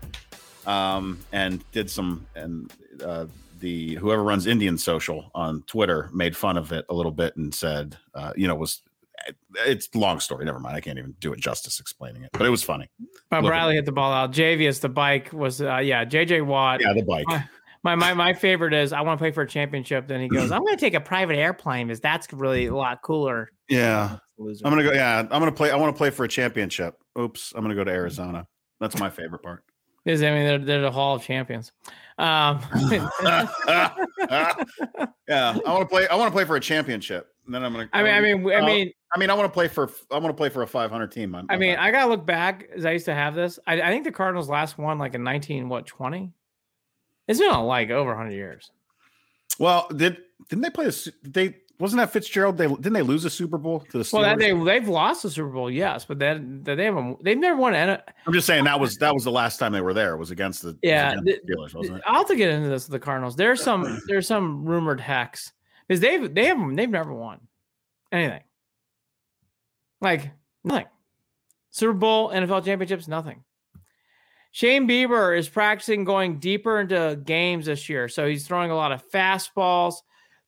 [0.66, 2.72] um, and did some and
[3.04, 3.26] uh,
[3.60, 7.54] the whoever runs Indian Social on Twitter made fun of it a little bit and
[7.54, 8.80] said, uh, you know, was
[9.66, 10.46] it's long story.
[10.46, 10.76] Never mind.
[10.76, 12.88] I can't even do it justice explaining it, but it was funny.
[13.28, 14.32] But Look at hit the ball out.
[14.32, 16.80] Javius, the bike was, uh, yeah, JJ Watt.
[16.80, 17.26] Yeah, the bike.
[17.84, 20.08] My, my my favorite is I want to play for a championship.
[20.08, 23.02] Then he goes, I'm going to take a private airplane because that's really a lot
[23.02, 23.50] cooler.
[23.68, 24.92] Yeah, I'm gonna go.
[24.92, 25.70] Yeah, I'm gonna play.
[25.70, 26.96] I want to play for a championship.
[27.18, 28.46] Oops, I'm gonna go to Arizona.
[28.80, 29.64] That's my favorite part.
[30.04, 31.72] Is I mean they're, they're the Hall of Champions.
[32.18, 33.90] Um, yeah,
[35.28, 36.06] I want to play.
[36.08, 37.28] I want to play for a championship.
[37.46, 37.88] And then I'm gonna.
[37.92, 39.90] I mean, I mean, I mean, I mean, I want to play for.
[40.10, 41.34] I want to play for a 500 team.
[41.48, 43.58] I mean, I gotta look back as I used to have this.
[43.66, 46.32] I, I think the Cardinals last won like in 19 what 20.
[47.28, 48.70] It's been like over 100 years.
[49.58, 50.18] well, did
[50.48, 50.86] didn't they play?
[50.86, 52.56] A, they wasn't that Fitzgerald?
[52.58, 54.12] They didn't they lose a Super Bowl to the Steelers?
[54.12, 57.22] Well, they they've lost the Super Bowl, yes, but then they haven't.
[57.24, 57.74] They've never won.
[57.74, 60.16] N- I'm just saying that was that was the last time they were there.
[60.16, 62.04] Was against the Yeah, against the- the Steelers, wasn't it?
[62.06, 63.36] I'll have to get into this with the Cardinals.
[63.36, 65.52] There's some there's some rumored hacks
[65.88, 67.40] because they've they haven't they've never won
[68.12, 68.42] anything.
[70.00, 70.30] Like
[70.62, 70.86] nothing.
[71.70, 73.42] Super Bowl, NFL championships, nothing.
[74.54, 78.08] Shane Bieber is practicing going deeper into games this year.
[78.08, 79.94] So he's throwing a lot of fastballs,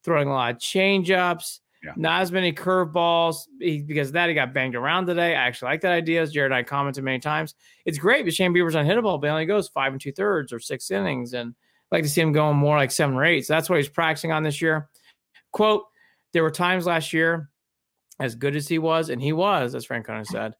[0.04, 1.90] throwing a lot of changeups, Yeah.
[1.96, 3.48] not as many curveballs.
[3.58, 5.34] Because of that, he got banged around today.
[5.34, 7.56] I actually like that idea, as Jared and I commented many times.
[7.84, 10.60] It's great but Shane Bieber's unhittable, but he only goes five and two thirds or
[10.60, 11.32] six innings.
[11.32, 11.56] And
[11.90, 13.44] I'd like to see him going more like seven or eight.
[13.44, 14.88] So that's what he's practicing on this year.
[15.50, 15.82] Quote,
[16.32, 17.50] there were times last year,
[18.20, 20.54] as good as he was, and he was, as Francona said,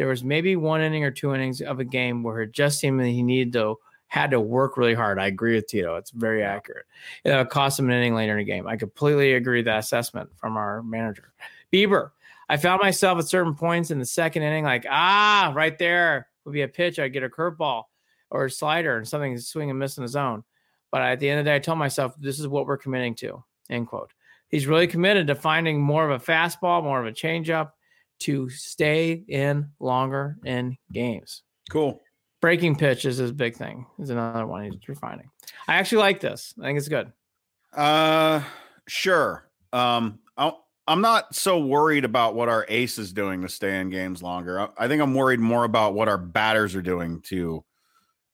[0.00, 2.98] there was maybe one inning or two innings of a game where it just seemed
[2.98, 3.74] that he needed to
[4.08, 5.18] had to work really hard.
[5.18, 5.96] I agree with Tito.
[5.96, 6.86] It's very accurate.
[7.22, 8.66] It cost him an inning later in the game.
[8.66, 11.34] I completely agree with that assessment from our manager.
[11.70, 12.12] Bieber,
[12.48, 16.54] I found myself at certain points in the second inning, like, ah, right there would
[16.54, 16.98] be a pitch.
[16.98, 17.82] I'd get a curveball
[18.30, 20.44] or a slider and something swing and miss in the zone.
[20.90, 23.16] But at the end of the day, I told myself, this is what we're committing
[23.16, 23.44] to.
[23.68, 24.14] End quote.
[24.48, 27.72] He's really committed to finding more of a fastball, more of a changeup
[28.20, 31.42] to stay in longer in games.
[31.70, 32.00] Cool.
[32.40, 33.86] Breaking pitch is his big thing.
[33.98, 35.30] Is another one he's refining.
[35.68, 36.54] I actually like this.
[36.58, 37.12] I think it's good.
[37.74, 38.42] Uh,
[38.88, 39.48] sure.
[39.72, 40.52] Um, I,
[40.86, 44.58] I'm not so worried about what our ace is doing to stay in games longer.
[44.60, 47.64] I, I think I'm worried more about what our batters are doing to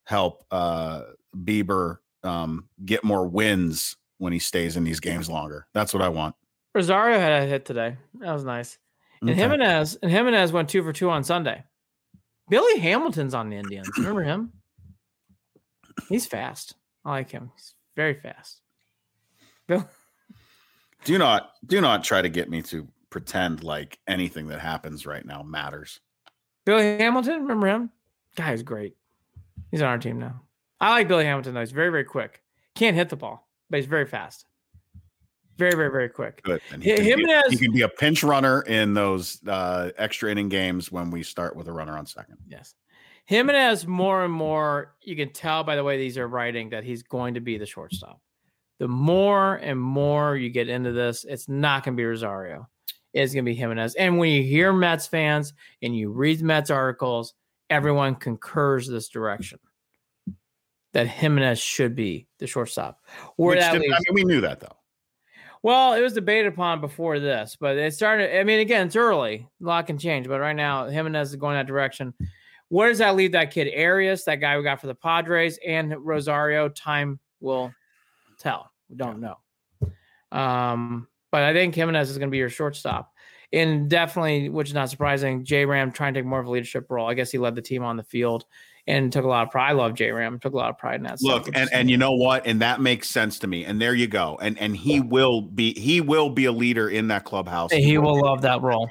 [0.05, 1.01] help uh
[1.35, 5.67] Bieber um get more wins when he stays in these games longer.
[5.73, 6.33] That's what I want.
[6.73, 7.97] Rosario had a hit today.
[8.19, 8.77] That was nice.
[9.21, 9.41] And Okay.
[9.41, 11.63] Giménez and Giménez went two for two on Sunday.
[12.49, 13.89] Billy Hamilton's on the Indians.
[13.97, 14.53] Remember him?
[16.09, 16.75] He's fast.
[17.03, 17.51] I like him.
[17.55, 18.61] He's very fast.
[19.67, 19.89] Bill,
[21.03, 25.25] do not do not try to get me to pretend like anything that happens right
[25.25, 25.99] now matters.
[26.65, 27.89] Billy Hamilton, remember him?
[28.35, 28.95] Guy's great.
[29.71, 30.41] He's on our team now.
[30.79, 31.61] I like Billy Hamilton though.
[31.61, 32.43] He's very, very quick.
[32.75, 34.45] Can't hit the ball, but he's very fast.
[35.57, 36.41] Very, very, very quick.
[36.43, 36.61] Good.
[36.71, 40.49] And Hi- can be he can be a pinch runner in those uh extra inning
[40.49, 42.37] games when we start with a runner on second.
[42.47, 42.75] Yes.
[43.25, 46.69] him and Giménez more and more, you can tell by the way these are writing
[46.69, 48.21] that he's going to be the shortstop.
[48.79, 52.67] the more and more you get into this, it's not going to be Rosario.
[53.13, 53.95] It's going to be Giménez.
[53.97, 57.33] And when you hear Mets fans and you read Mets articles,
[57.71, 59.57] everyone concurs this direction
[60.93, 62.99] that Giménez should be the shortstop.
[63.37, 64.76] Or Which that did- I mean, we knew that though.
[65.63, 68.39] Well, it was debated upon before this, but it started.
[68.39, 69.47] I mean, again, it's early.
[69.61, 72.13] A lot can change, but right now, Giménez is going that direction.
[72.69, 75.95] Where does that leave that kid Arias, that guy we got for the Padres, and
[76.05, 76.69] Rosario?
[76.69, 77.73] Time will
[78.39, 78.71] tell.
[78.89, 79.37] We don't know.
[80.31, 83.13] Um, but I think Giménez is going to be your shortstop.
[83.53, 86.87] And definitely, which is not surprising, J Ram trying to take more of a leadership
[86.89, 87.07] role.
[87.07, 88.45] I guess he led the team on the field
[88.87, 89.69] and took a lot of pride.
[89.69, 91.17] I love J Ram, took a lot of pride in that.
[91.21, 92.47] Look, which and and you know what?
[92.47, 93.65] And that makes sense to me.
[93.65, 94.37] And there you go.
[94.41, 97.71] And and he will be he will be a leader in that clubhouse.
[97.71, 98.89] And he will love that role.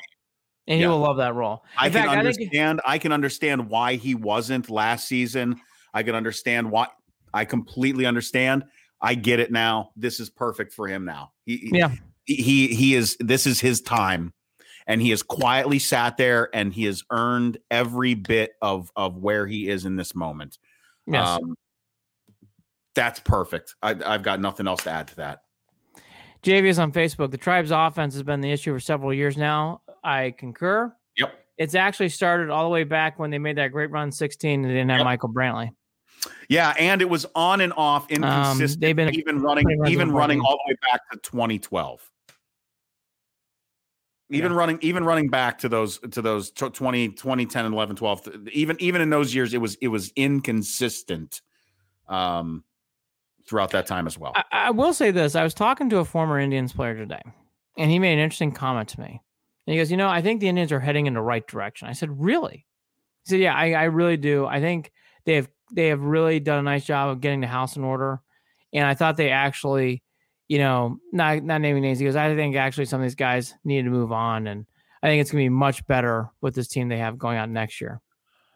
[0.69, 0.89] And he Yeah.
[0.91, 1.63] will love that role.
[1.79, 2.81] I In can fact, I think- understand.
[2.87, 5.57] I can understand why he wasn't last season.
[5.95, 6.89] I can understand why.
[7.33, 8.65] I completely understand.
[9.01, 9.91] I get it now.
[9.97, 11.33] This is perfect for him now.
[11.45, 11.93] He, he- Yeah.
[12.25, 13.17] he he is.
[13.21, 14.33] This is his time,
[14.87, 19.47] and he has quietly sat there and he has earned every bit of of where
[19.47, 20.59] he is in this moment.
[21.07, 21.27] Yes.
[21.27, 21.57] Um,
[22.95, 23.75] that's perfect.
[23.83, 25.43] I, I've got nothing else to add to that.
[26.43, 27.31] JV is on Facebook.
[27.31, 29.83] The tribe's offense has been the issue for several years now.
[30.03, 30.95] I concur.
[31.17, 31.35] Yep.
[31.59, 34.65] It's actually started all the way back when they made that great run 16 and
[34.65, 35.05] they didn't have Yep.
[35.05, 35.71] Michael Brantley.
[36.49, 38.77] Yeah, and it was on and off, inconsistent.
[38.77, 42.11] Um, they've been even running, even running all the way back to 2012.
[44.31, 44.59] Even Yeah.
[44.59, 48.29] running, even running back to those to those tw- 20, 2010 and 11, 12.
[48.53, 51.43] Even even in those years, it was it was inconsistent.
[52.09, 52.65] Um,
[53.49, 54.33] throughout that time as well.
[54.35, 55.37] I, I will say this.
[55.37, 57.23] I was talking to a former Indians player today,
[57.79, 59.23] and he made an interesting comment to me.
[59.67, 61.87] And he goes, You know, I think the Indians are heading in the right direction.
[61.89, 62.67] I said, Really?
[63.25, 64.47] He said, Yeah, I, I really do.
[64.47, 64.91] I think
[65.25, 68.21] they have they have really done a nice job of getting the house in order.
[68.73, 70.03] And I thought they actually,
[70.49, 73.55] you know, not not naming names, he goes, I think actually some of these guys
[73.65, 74.47] need to move on.
[74.47, 74.67] And
[75.03, 77.81] I think it's gonna be much better with this team they have going on next
[77.81, 78.01] year.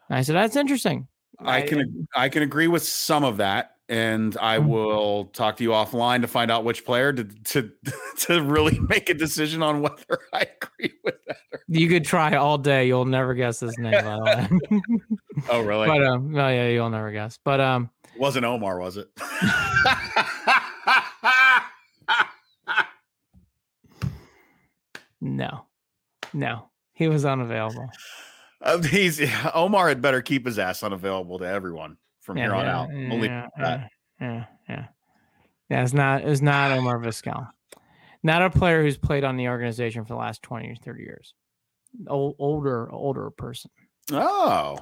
[0.09, 1.07] And I said, That's interesting.
[1.39, 4.67] I can I can agree with some of that, and I Mhm.
[4.67, 7.71] will talk to you offline to find out which player to to
[8.27, 11.37] to really make a decision on whether I agree with that.
[11.51, 12.85] Or, You could try all day.
[12.87, 14.81] You'll never guess his name, by the way.
[15.49, 15.87] oh, really?
[15.87, 17.39] but um, no, yeah, you'll never guess.
[17.43, 17.89] But um,
[18.19, 19.07] Wasn't Omar, was it?
[25.21, 25.65] No,
[26.33, 27.89] no, he was unavailable.
[28.61, 29.21] Uh, he's
[29.53, 32.89] Omar had better keep his ass unavailable to everyone from Yeah, here on yeah, out.
[32.93, 33.89] Yeah, that.
[34.19, 34.85] yeah, yeah, yeah.
[35.69, 36.23] Yeah, it's not.
[36.23, 37.47] It's not Omar Vizquel.
[38.23, 41.33] Not a player who's played on the organization for the last twenty or thirty years.
[42.07, 43.71] Old, older, older person.
[44.11, 44.77] Oh,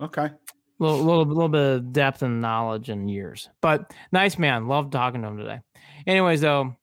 [0.00, 0.30] okay.
[0.78, 3.50] little, little, little bit of depth and knowledge and years.
[3.60, 4.66] But nice man.
[4.66, 5.60] Love talking to him today.
[6.06, 6.74] Anyways, though,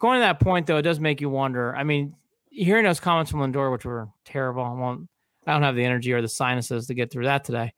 [0.00, 1.74] going to that point though, it does make you wonder.
[1.76, 2.14] I mean,
[2.50, 4.64] hearing those comments from Lindor, which were terrible.
[4.64, 5.08] I won't.
[5.46, 7.72] I don't have the energy or the sinuses to get through that today.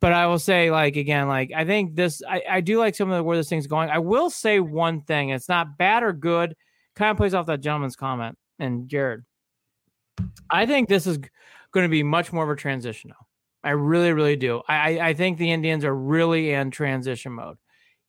[0.00, 2.22] But I will say, like again, like I think this.
[2.28, 3.90] I, I do like some of the where this thing's going.
[3.90, 5.28] I will say one thing.
[5.30, 6.56] It's not bad or good.
[6.96, 9.24] Kind of plays off that gentleman's comment and Jared.
[10.50, 11.18] I think this is
[11.72, 13.26] going to be much more of a transition now.
[13.64, 14.62] I really, really do.
[14.68, 17.56] I, I- I think the Indians are really in transition mode.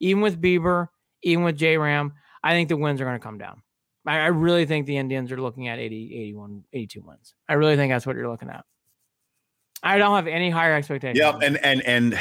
[0.00, 0.88] Even with Bieber,
[1.22, 2.12] even with J Ram,
[2.46, 3.60] I think the wins are going to come down.
[4.06, 7.34] I, I really think the Indians are looking at 80, 81, 82 wins.
[7.48, 8.64] I really think that's what you're looking at.
[9.82, 11.18] I don't have any higher expectations.
[11.18, 12.18] Yep, and and and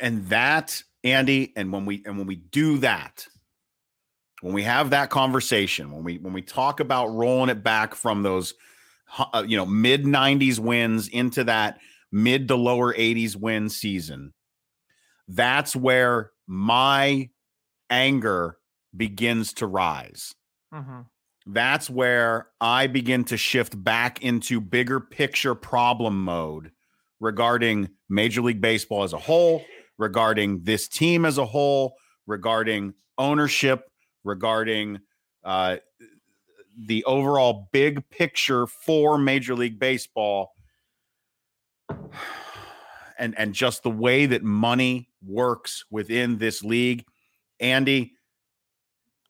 [0.00, 3.26] and that Andy, and when we and when we do that,
[4.42, 8.22] when we have that conversation, when we when we talk about rolling it back from
[8.22, 8.54] those,
[9.18, 11.80] uh, you know, mid '90s wins into that
[12.12, 14.32] mid to lower '80s win season,
[15.26, 17.28] that's where my
[17.90, 18.56] anger
[18.96, 20.34] begins to rise
[20.72, 21.06] Mhm.
[21.46, 26.72] that's where I begin to shift back into bigger picture problem mode
[27.20, 29.64] regarding Major League Baseball as a whole,
[29.98, 31.94] regarding this team as a whole,
[32.26, 33.90] regarding ownership,
[34.24, 34.98] regarding
[35.44, 35.76] uh,
[36.86, 40.52] the overall big picture for Major League Baseball.
[43.18, 47.04] And, and just the way that money works within this league.
[47.60, 48.14] Andy,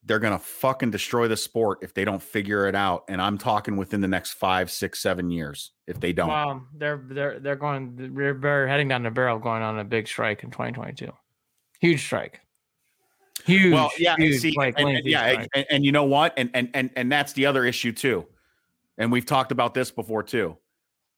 [0.04, 3.04] they're gonna fucking destroy the sport if they don't figure it out.
[3.08, 6.28] And I'm talking within the next five, six, seven years if they don't.
[6.28, 10.42] Well, they're they're they're going they're, heading down the barrel, going on a big strike
[10.42, 11.12] in 2022.
[11.80, 12.40] Huge strike.
[13.44, 13.72] Huge.
[13.72, 16.34] well, yeah, and see, like, and- and- yeah, and, and you know what?
[16.36, 18.26] And and and and that's the other issue too.
[18.98, 20.56] And we've talked about this before too,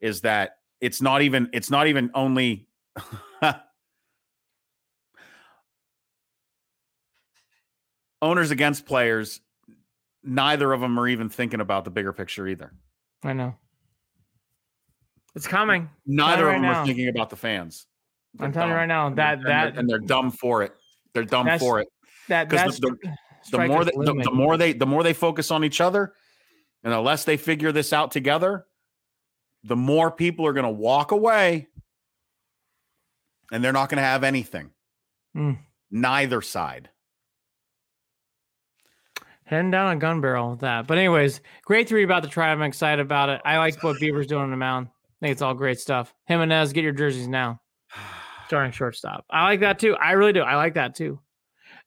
[0.01, 2.69] is that it's not even it's not even only
[8.23, 9.41] owners against players.
[10.25, 12.73] Neither of them are even thinking about the bigger picture either.
[13.23, 13.57] I know.
[15.35, 15.91] It's coming.
[16.07, 16.81] Neither of them now.
[16.83, 17.87] are thinking about the fans.
[18.35, 20.73] They're I'm telling you right now that and that they're, and they're dumb for it.
[21.13, 21.89] They're dumb That's- for it.
[22.29, 22.97] that 'cause that's the-
[23.51, 26.15] The more they, the, the more they, the more they focus on each other,
[26.85, 28.67] and the less they figure this out together,
[29.65, 31.67] the more people are going to walk away,
[33.51, 34.71] and they're not going to have anything.
[35.37, 35.59] Mm.
[35.91, 36.91] Neither side.
[39.53, 40.87] Heading down a gun barrel with that.
[40.87, 42.57] But anyways, great to read about the tribe.
[42.57, 43.43] I'm excited about it.
[43.45, 44.87] I like what Bieber's doing on the mound.
[44.87, 46.15] I think it's all great stuff.
[46.27, 47.61] Giménez, get your jerseys now.
[48.47, 49.27] Starting shortstop.
[49.29, 49.95] I like that too.
[49.95, 50.41] I really do.
[50.41, 51.21] I like that too.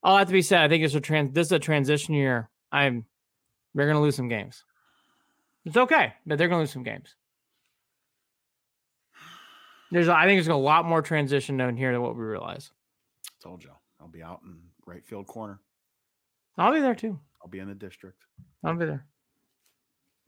[0.00, 1.32] All that to be said, I think it's a trans.
[1.32, 2.50] This is a transition year.
[2.70, 3.04] I'm.
[3.74, 4.62] They're gonna lose some games.
[5.64, 7.16] It's okay, but they're gonna lose some games.
[9.90, 12.70] There's, I think there's a lot more transition down here than what we realize.
[13.42, 14.56] Told you, I'll be out in
[14.86, 15.58] right field corner.
[16.56, 17.18] I'll be there too.
[17.46, 18.24] I'll be in the district,
[18.64, 19.06] I'll be there.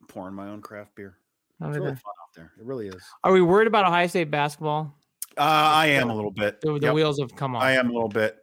[0.06, 1.16] pouring my own craft beer.
[1.60, 1.96] I'll It's be really there.
[1.96, 2.52] fun out there.
[2.56, 3.02] It really is.
[3.24, 4.94] Are we worried about Ohio State basketball?
[5.36, 6.60] Uh, I am a little bit.
[6.60, 7.64] The, the Yep, wheels have come off.
[7.64, 8.38] I am a little bit.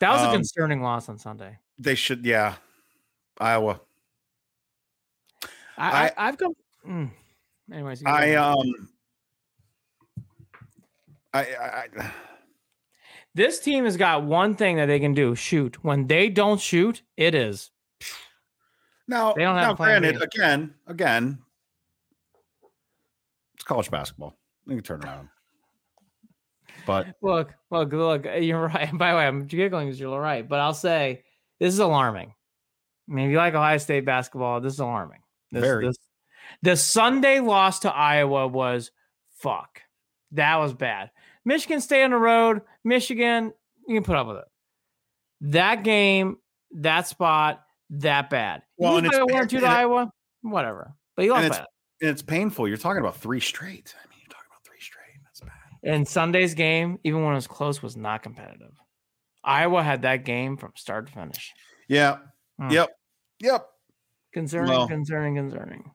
[0.00, 1.56] That was a Um, concerning loss on Sunday.
[1.78, 2.56] They should, yeah.
[3.40, 3.80] Iowa.
[5.76, 6.52] I, I, I've come.
[6.84, 7.10] Mm.
[7.72, 8.88] Anyways, I um.
[11.32, 12.10] I, I
[13.38, 15.82] this team has got one thing that they can do: shoot.
[15.84, 17.70] When they don't shoot, it is.
[19.06, 21.38] now, They don't now granted, again, again,
[23.54, 24.36] it's college basketball.
[24.66, 25.28] They can turn around.
[26.84, 28.26] But Look, look, look.
[28.40, 28.90] You're right.
[28.98, 31.22] By the way, I'm giggling because you're right, but I'll say
[31.60, 32.34] this is alarming.
[33.08, 35.20] I mean, if you like Ohio State basketball, this is alarming.
[35.52, 35.86] This, Very.
[35.86, 35.96] This,
[36.62, 38.90] the Sunday loss to Iowa was
[39.36, 39.80] fuck.
[40.32, 41.10] That was bad.
[41.44, 42.62] Michigan State on the road.
[42.88, 43.52] Michigan,
[43.86, 44.44] you can put up with it.
[45.52, 46.38] That game,
[46.72, 48.62] that spot, that bad.
[48.76, 50.10] Well, you and it's- one or two and to Iowa,
[50.42, 50.94] whatever.
[51.16, 51.72] But you and lost by it's,
[52.02, 52.68] and it's painful.
[52.68, 53.94] You're talking about three straight.
[53.96, 55.20] I mean, you're talking about three straight.
[55.24, 55.52] That's bad.
[55.82, 58.72] And Sunday's game, even when it was close, was not competitive.
[59.44, 61.52] Iowa had that game from start to finish.
[61.88, 62.18] Yeah.
[62.58, 62.70] Hmm.
[62.70, 62.90] Yep.
[63.40, 63.66] Yep.
[64.34, 65.90] Concerning, Well, concerning, concerning.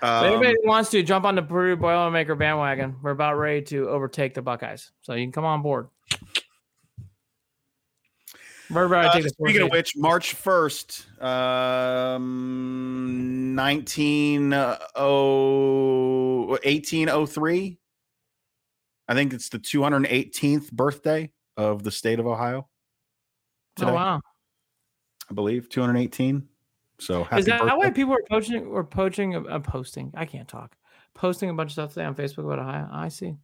[0.00, 3.88] Um, If anybody wants to jump on the Purdue Boilermaker bandwagon, we're about ready to
[3.88, 4.92] overtake the Buckeyes.
[5.02, 5.88] So you can come on board.
[8.70, 17.78] We're about to Uh, take speaking of which, March 1st, um, 19, uh, oh, 1803.
[19.08, 22.68] I think it's the 218th birthday of the state of Ohio.
[23.74, 24.20] today, Oh wow!
[25.30, 26.46] I believe 218.
[27.00, 27.76] So Is that birthday.
[27.76, 29.34] why people are poaching or poaching?
[29.36, 30.12] Uh, posting.
[30.16, 30.76] I can't talk.
[31.14, 32.88] Posting a bunch of stuff today on Facebook about Ohio.
[32.92, 33.36] I see.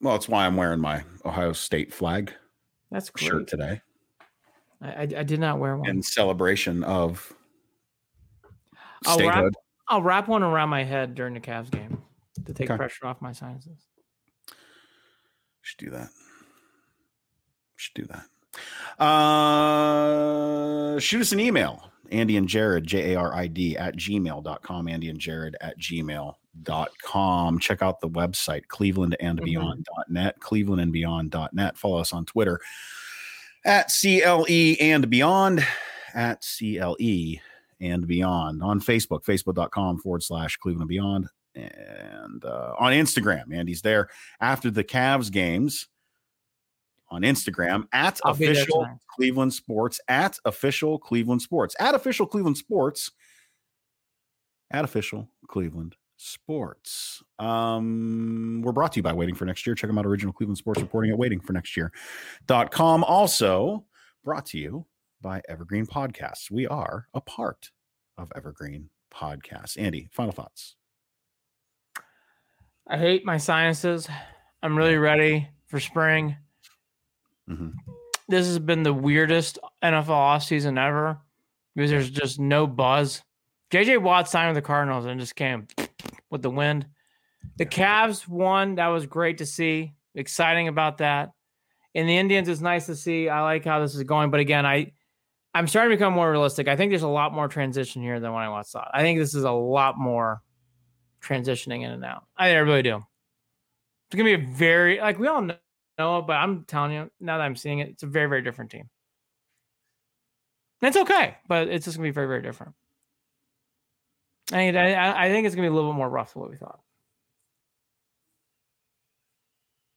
[0.00, 2.32] Well, it's why I'm wearing my Ohio State flag
[2.90, 3.28] That's great.
[3.28, 3.82] shirt today
[4.80, 5.88] I, I, I did not wear one.
[5.90, 7.30] in celebration of
[9.06, 9.52] I'll wrap-
[9.88, 12.00] I'll wrap one around my head during the Cavs game
[12.46, 12.78] to take Okay.
[12.78, 13.86] pressure off my sinuses.
[15.60, 16.08] Should do that.
[17.76, 19.02] Should do that.
[19.04, 21.89] Uh, shoot us an email.
[22.10, 24.88] Andy and Jared, J A R I D, at gmail.com.
[24.88, 27.58] Andy and Jared at gmail.com.
[27.58, 29.44] Check out the website, cleveland and Mhm.
[29.44, 30.92] beyond.net, cleveland and
[31.78, 32.60] Follow us on Twitter
[33.64, 35.64] at CLE and beyond,
[36.14, 37.40] at CLE
[37.80, 38.62] and beyond.
[38.62, 41.26] On Facebook, facebook.com forward slash Cleveland and beyond.
[41.54, 44.08] And uh, on Instagram, Andy's there
[44.40, 45.88] after the Cavs games
[47.10, 48.86] on Instagram at I'll official.
[49.08, 53.10] Cleveland Sports, at official Cleveland Sports, at official Cleveland Sports,
[54.70, 57.22] at official Cleveland Sports.
[57.38, 59.74] Um, we're brought to you by Waiting for Next Year.
[59.74, 63.04] Check them out, Original Cleveland Sports reporting at waitingfornextyear.com.
[63.04, 63.84] Also
[64.24, 64.86] brought to you
[65.20, 66.50] by Evergreen Podcasts.
[66.50, 67.70] We are a part
[68.16, 69.78] of Evergreen Podcasts.
[69.78, 70.76] Andy, final thoughts.
[72.86, 74.08] I hate my sinuses.
[74.62, 76.36] I'm really ready for spring.
[77.50, 77.74] Mhm.
[78.28, 81.18] This has been the weirdest NFL offseason ever
[81.74, 83.22] because there's just no buzz.
[83.70, 85.66] JJ Watt signed with the Cardinals and just came
[86.30, 86.86] with the wind.
[87.56, 88.76] The Cavs won.
[88.76, 89.94] That was great to see.
[90.14, 91.30] Exciting about that.
[91.94, 93.28] And the Indians is nice to see.
[93.28, 94.30] I like how this is going.
[94.30, 94.92] But again, I
[95.52, 96.68] I'm starting to become more realistic.
[96.68, 98.90] I think there's a lot more transition here than when I once thought.
[98.94, 100.42] I think this is a lot more
[101.20, 102.24] transitioning in and out.
[102.36, 102.96] I, I really do.
[104.06, 105.56] It's gonna be a very like we all know,
[106.00, 108.70] it, but I'm telling you now that I'm seeing it, it's a very very different
[108.70, 108.88] team.
[110.82, 112.74] And it's okay, but it's just gonna be very very different.
[114.52, 116.50] And I, I- I think it's gonna be a little bit more rough than what
[116.50, 116.80] we thought.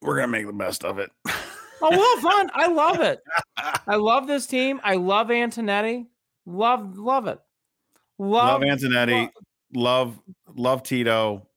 [0.02, 1.10] We're going to make the best of it.
[1.82, 2.52] Oh, well, fun.
[2.54, 3.22] I love it.
[3.88, 4.82] I love this team.
[4.84, 6.08] I love Antonetti.
[6.46, 7.40] Love, love it.
[8.20, 9.30] Love, love Antonetti.
[9.74, 10.20] Love,
[10.56, 11.48] love Tito.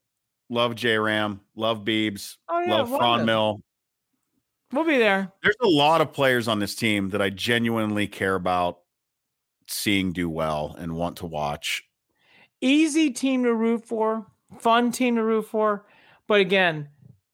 [0.49, 1.41] Love J Ram.
[1.57, 2.37] Love Beebs.
[2.49, 3.61] Oh, yeah, love Franmil.
[4.77, 5.33] We'll be there.
[5.43, 8.81] There's a lot of players on this team that I genuinely care about
[9.67, 11.83] seeing do well and want to watch.
[12.61, 14.27] Easy team to root for,
[14.59, 15.87] fun team to root for.
[16.27, 16.91] But again,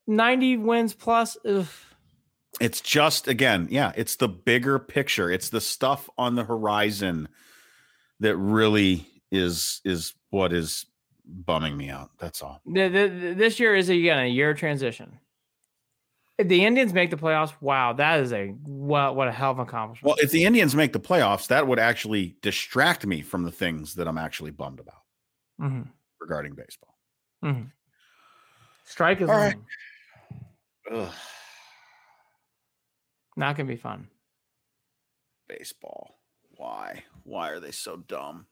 [0.07, 1.35] 90 wins plus.
[1.45, 1.67] Ugh.
[2.61, 5.29] It's just, again, yeah, it's the bigger picture.
[5.29, 7.27] It's the stuff on the horizon
[8.21, 10.85] that really is is what is
[11.25, 12.11] bumming me out.
[12.19, 12.61] That's all.
[12.65, 15.19] This year is again a year transition.
[16.37, 19.59] If the Indians make the playoffs, wow, that is a what what a hell of
[19.59, 20.07] an accomplishment.
[20.07, 23.93] Well, if the Indians make the playoffs, that would actually distract me from the things
[23.95, 25.03] that I'm actually bummed about
[25.61, 25.83] mm-hmm.
[26.19, 26.97] regarding baseball.
[27.43, 27.65] Mm-hmm.
[28.85, 29.55] Strike is right.
[33.37, 34.07] not gonna be fun.
[35.47, 36.15] Baseball.
[36.57, 37.03] Why?
[37.23, 38.47] Why are they so dumb?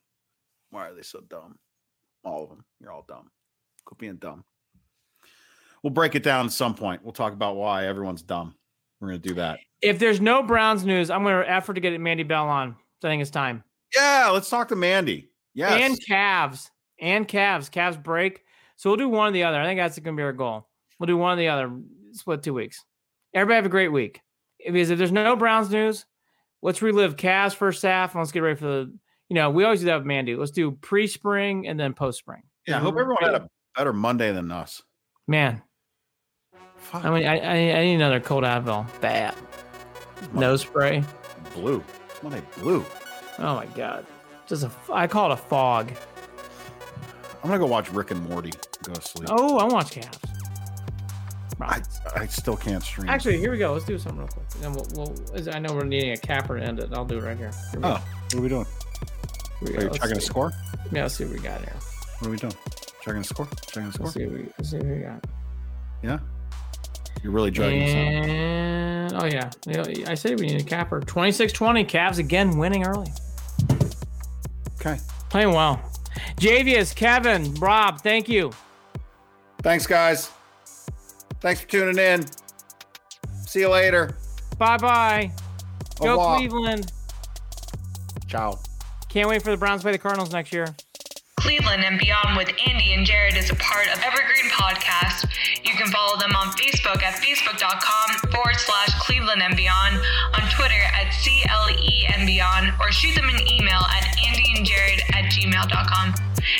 [0.69, 1.57] Why are they so dumb?
[2.23, 2.63] All of them.
[2.79, 3.31] You're all dumb.
[3.85, 4.43] Quit being dumb
[5.83, 7.03] we'll break it down at some point.
[7.03, 8.55] We'll talk about why everyone's dumb.
[8.99, 9.59] We're going to do that.
[9.81, 12.75] If there's no Browns news, I'm going to effort to get Mandy Bell on.
[13.03, 13.63] I think it's time.
[13.95, 15.31] Yeah, let's talk to Mandy.
[15.53, 16.69] Yeah, and Cavs
[16.99, 17.69] and Cavs.
[17.69, 18.43] Cavs break.
[18.77, 19.59] So we'll do one or the other.
[19.59, 20.69] I think that's going to be our goal.
[20.99, 21.71] We'll do one or the other.
[22.13, 22.83] Split two weeks.
[23.33, 24.21] Everybody have a great week.
[24.63, 26.05] Because if there's no Browns news,
[26.61, 28.97] let's relive Cavs first half and let's get ready for the.
[29.29, 30.35] You know, we always do that with Mandy.
[30.35, 32.43] Let's do pre-spring and then post-spring.
[32.67, 34.83] Yeah, I hope everyone had a better Monday than us.
[35.27, 35.61] Man,
[36.81, 37.05] Fuck.
[37.05, 38.85] I mean, I, I, I need another cold Advil.
[39.01, 39.35] Bad.
[40.33, 41.03] Nose spray.
[41.53, 41.83] Blue.
[42.21, 42.85] Monday blue.
[43.39, 44.05] Oh my god.
[44.47, 44.71] Just a.
[44.91, 45.91] I call it a fog.
[47.43, 48.51] I'm gonna go watch Rick and Morty.
[48.83, 49.29] Go to sleep.
[49.31, 50.17] Oh, I watch Cavs.
[51.59, 51.81] I,
[52.15, 53.09] I still can't stream.
[53.09, 53.73] Actually, here we go.
[53.73, 54.45] Let's do something real quick.
[54.63, 56.89] And we'll, we'll I know we're needing a capper to end it.
[56.91, 57.51] I'll do it right here.
[57.71, 57.89] here oh, go.
[57.93, 58.65] what are we doing?
[59.61, 60.51] We are you checking a score?
[60.91, 61.75] Yeah, let's see what we got here.
[62.19, 62.53] What are we doing?
[63.01, 63.47] Checking a score?
[63.67, 64.05] Checking a score?
[64.05, 65.27] Let's see what we, see what we got.
[66.03, 66.19] Yeah.
[67.23, 69.51] You're really dragging and, Oh, yeah.
[70.07, 71.01] I said we need a capper.
[71.01, 71.85] 26 20.
[71.85, 73.11] Cavs again winning early.
[74.79, 74.97] Okay.
[75.29, 75.81] Playing well.
[76.37, 78.51] Javius, Kevin, Rob, thank you.
[79.61, 80.31] Thanks, guys.
[81.39, 82.25] Thanks for tuning in.
[83.45, 84.17] See you later.
[84.57, 85.31] Bye bye.
[86.01, 86.91] Go Cleveland.
[88.27, 88.59] Ciao.
[89.09, 90.67] Can't wait for the Browns to play the Cardinals next year.
[91.41, 95.25] Cleveland and Beyond with Andy and Jared is a part of Evergreen Podcast.
[95.65, 99.97] You can follow them on Facebook at facebook.com forward slash Cleveland and Beyond,
[100.35, 106.13] on Twitter at CLE and Beyond, or shoot them an email at andyandjared at gmail.com.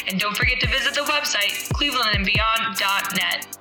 [0.07, 3.61] And don't forget to visit the website, clevelandandbeyond.net.